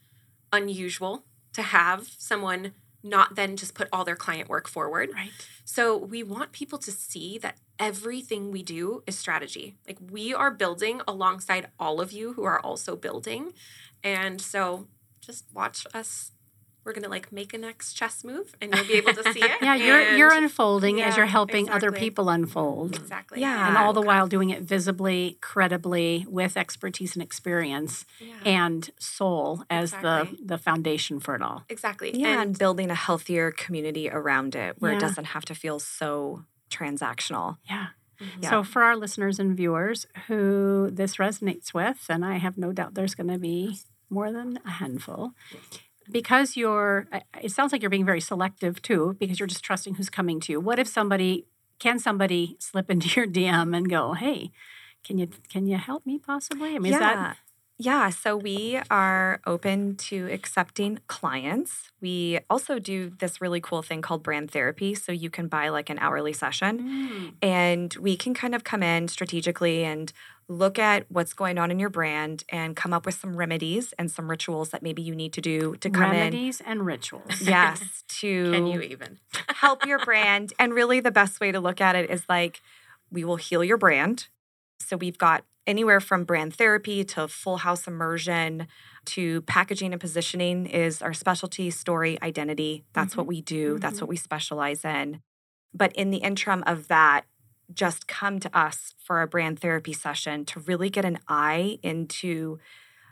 [0.52, 2.74] unusual to have someone
[3.04, 5.12] not then just put all their client work forward.
[5.14, 5.32] Right.
[5.64, 9.78] So we want people to see that everything we do is strategy.
[9.88, 13.54] Like we are building alongside all of you who are also building.
[14.04, 14.88] And so
[15.22, 16.32] just watch us
[16.90, 19.52] we're gonna like make a next chess move, and you'll be able to see it.
[19.62, 22.96] Yeah, you're you're And- unfolding as you're helping other people unfold.
[22.96, 23.42] exactly.
[23.42, 23.68] Yeah.
[23.68, 28.34] And all the while doing it visibly, credibly, with expertise and experience Yeah.
[28.44, 30.38] and soul as Exactly.
[30.42, 31.64] the the foundation for it all.
[31.70, 32.10] exactly.
[32.20, 34.98] Yeah, and, and building a healthier community around it where Yeah.
[34.98, 37.58] it doesn't have to feel so transactional.
[37.70, 37.88] Yeah.
[38.42, 38.50] Yeah.
[38.50, 42.96] So for our listeners and viewers who this resonates with, and I have no doubt
[42.96, 43.80] there's going to be
[44.10, 45.32] more than a handful,
[46.10, 47.08] because you're,
[47.42, 50.52] it sounds like you're being very selective too, because you're just trusting who's coming to
[50.54, 50.60] you.
[50.60, 51.46] What if somebody,
[51.80, 54.52] can somebody slip into your DM and go, hey,
[55.04, 56.76] can you can you help me possibly?
[56.76, 57.38] I mean, is that
[57.82, 61.92] Yeah, so we are open to accepting clients.
[62.02, 64.94] We also do this really cool thing called brand therapy.
[64.96, 68.84] So you can buy like an hourly session Mm, and we can kind of come
[68.84, 70.12] in strategically and
[70.50, 74.12] look at what's going on in your brand and come up with some remedies and
[74.12, 77.42] some rituals that maybe you need to do to come in remedies and rituals?
[77.42, 79.20] Yes, to Can you even?
[79.50, 80.52] help your brand.
[80.60, 82.62] And really, the best way to look at it is like,
[83.10, 84.28] we will heal your brand.
[84.82, 88.68] So we've got anywhere from brand therapy to full house immersion
[89.06, 92.84] to packaging and positioning is our specialty story identity.
[92.94, 93.30] That's what mm-hmm.
[93.30, 94.06] we do, that's mm-hmm.
[94.06, 95.22] what we specialize in.
[95.74, 97.26] But in the interim of that,
[97.72, 102.58] just come to us for a brand therapy session to really get an eye into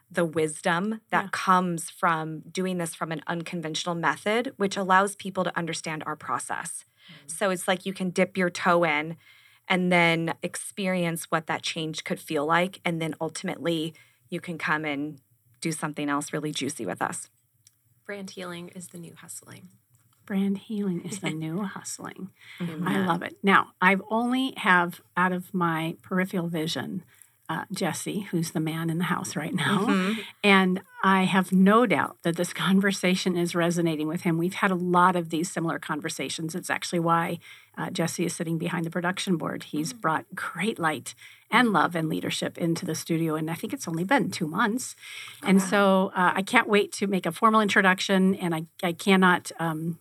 [0.09, 1.29] the wisdom that Yeah.
[1.31, 6.85] comes from doing this from an unconventional method, which allows people to understand our process.
[6.85, 7.27] Mm-hmm.
[7.27, 9.17] So it's like you can dip your toe in
[9.67, 12.79] and then experience what that change could feel like.
[12.85, 13.93] And then ultimately,
[14.29, 15.19] you can come and
[15.61, 17.29] do something else really juicy with us.
[18.05, 19.69] brand healing is the new hustling.
[20.25, 22.31] Brand healing is the new hustling.
[22.59, 23.37] I love it.
[23.41, 27.03] Now, I've only have out of my peripheral vision
[27.49, 30.17] uh, Jesse, who's the man in the house right now, Mhm.
[30.43, 34.37] and I have no doubt that this conversation is resonating with him.
[34.37, 36.55] We've had a lot of these similar conversations.
[36.55, 37.39] It's actually why
[37.77, 39.63] uh, Jesse is sitting behind the production board.
[39.63, 41.13] He's brought great light
[41.51, 44.95] and love and leadership into the studio, and I think it's only been two months.
[45.43, 49.51] And so uh, I can't wait to make a formal introduction, and I, I cannot.
[49.59, 49.99] Um,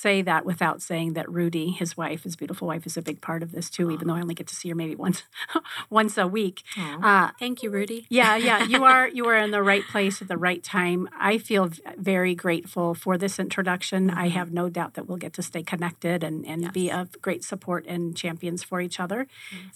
[0.00, 3.42] say that without saying that Rudy, his wife, his beautiful wife, is a big part
[3.42, 3.90] of this too.
[3.90, 5.22] Even though I only get to see her maybe once,
[5.90, 6.62] once a week.
[6.78, 8.06] Uh, Thank you, Rudy.
[8.08, 11.08] yeah, yeah, you are you are in the right place at the right time.
[11.18, 14.10] I feel very grateful for this introduction.
[14.10, 17.44] I have no doubt that we'll get to stay connected and and be of great
[17.44, 19.26] support and champions for each other.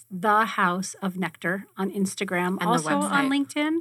[0.09, 3.29] The House of Nectar on Instagram, the also on.
[3.29, 3.79] LinkedIn.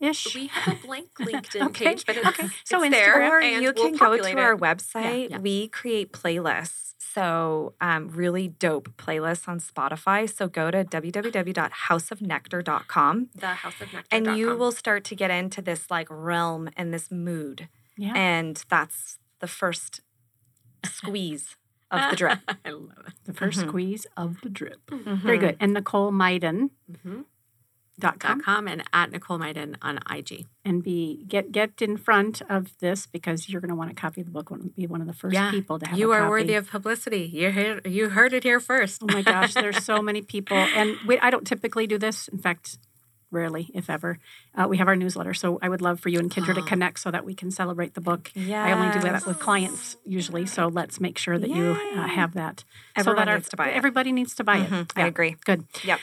[0.00, 0.34] Ish.
[0.34, 2.48] We have a blank LinkedIn Okay, page, but it's, okay.
[2.64, 3.14] So it's there.
[3.16, 4.60] Instagram- Or and you we'll can go populate to our it.
[4.60, 5.30] website.
[5.30, 5.38] yeah.
[5.38, 6.82] We create playlists.
[7.14, 10.28] So, um, really dope playlists on Spotify.
[10.28, 14.06] So, go to www.houseofnectar.com The House of Nectar.
[14.10, 17.68] and you will start to get into this like realm and this mood.
[17.96, 18.12] yeah.
[18.14, 20.00] And that's the first
[20.84, 21.56] squeeze
[21.90, 22.38] of the drip.
[22.64, 23.12] I love it.
[23.24, 23.68] the 1st Mhm.
[23.68, 24.84] squeeze of the drip.
[24.90, 25.14] Mm-hmm.
[25.26, 25.56] Very good.
[25.60, 26.70] And Nicole Myden.
[26.90, 27.24] Mhm.
[27.98, 30.46] Dot com com and at Nicole Myden on IG.
[30.66, 34.20] and be get get in front of this because you're going to want to copy
[34.20, 36.00] of the book and be one of the first Yeah, people to have it.
[36.00, 37.30] You are worthy of publicity.
[37.32, 39.02] You heard, you heard it here first.
[39.02, 42.28] Oh my gosh, there's so many people, and we, I don't typically do this.
[42.28, 42.76] In fact,
[43.30, 44.18] rarely, if ever.
[44.54, 46.98] Uh, we have our newsletter, so I would love for you and Kendra to connect
[47.00, 48.30] so that we can celebrate the book.
[48.36, 52.34] I only do that with clients usually, so let's make sure that you uh, have
[52.34, 52.62] that.
[52.94, 53.74] Everyone so that our- needs to buy it.
[53.76, 54.70] Everybody needs to buy it.
[54.70, 55.36] Mhm, I Yeah, agree.
[55.46, 55.64] Good.
[55.82, 55.98] Yep.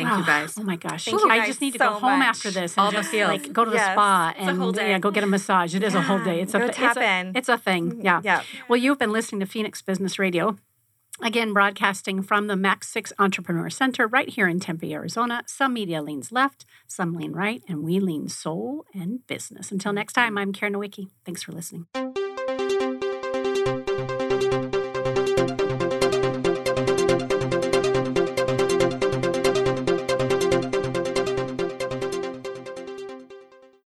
[0.00, 0.16] Thank Wow.
[0.18, 0.58] you ah, guys.
[0.58, 1.04] Oh my gosh.
[1.04, 2.28] Thank you I just need to so go home much.
[2.28, 3.92] after this and All the just like go to the Yes.
[3.92, 4.90] spa It's a and whole day.
[4.90, 5.74] yeah, go get a massage.
[5.74, 6.40] It is a whole day.
[6.40, 7.32] It's Go a tap it's a, in.
[7.36, 7.92] It's a thing.
[7.92, 8.20] Mm, yeah.
[8.24, 8.42] Yeah.
[8.68, 10.56] Well, you've been listening to Phoenix Business Radio.
[11.22, 15.42] Again, broadcasting from the MAC6 Entrepreneur Center right here in Tempe, Arizona.
[15.46, 19.70] Some media leans left, some lean right, and we lean soul and business.
[19.70, 21.08] Until next time, I'm Karen Nowicki.
[21.26, 21.86] Thanks for listening.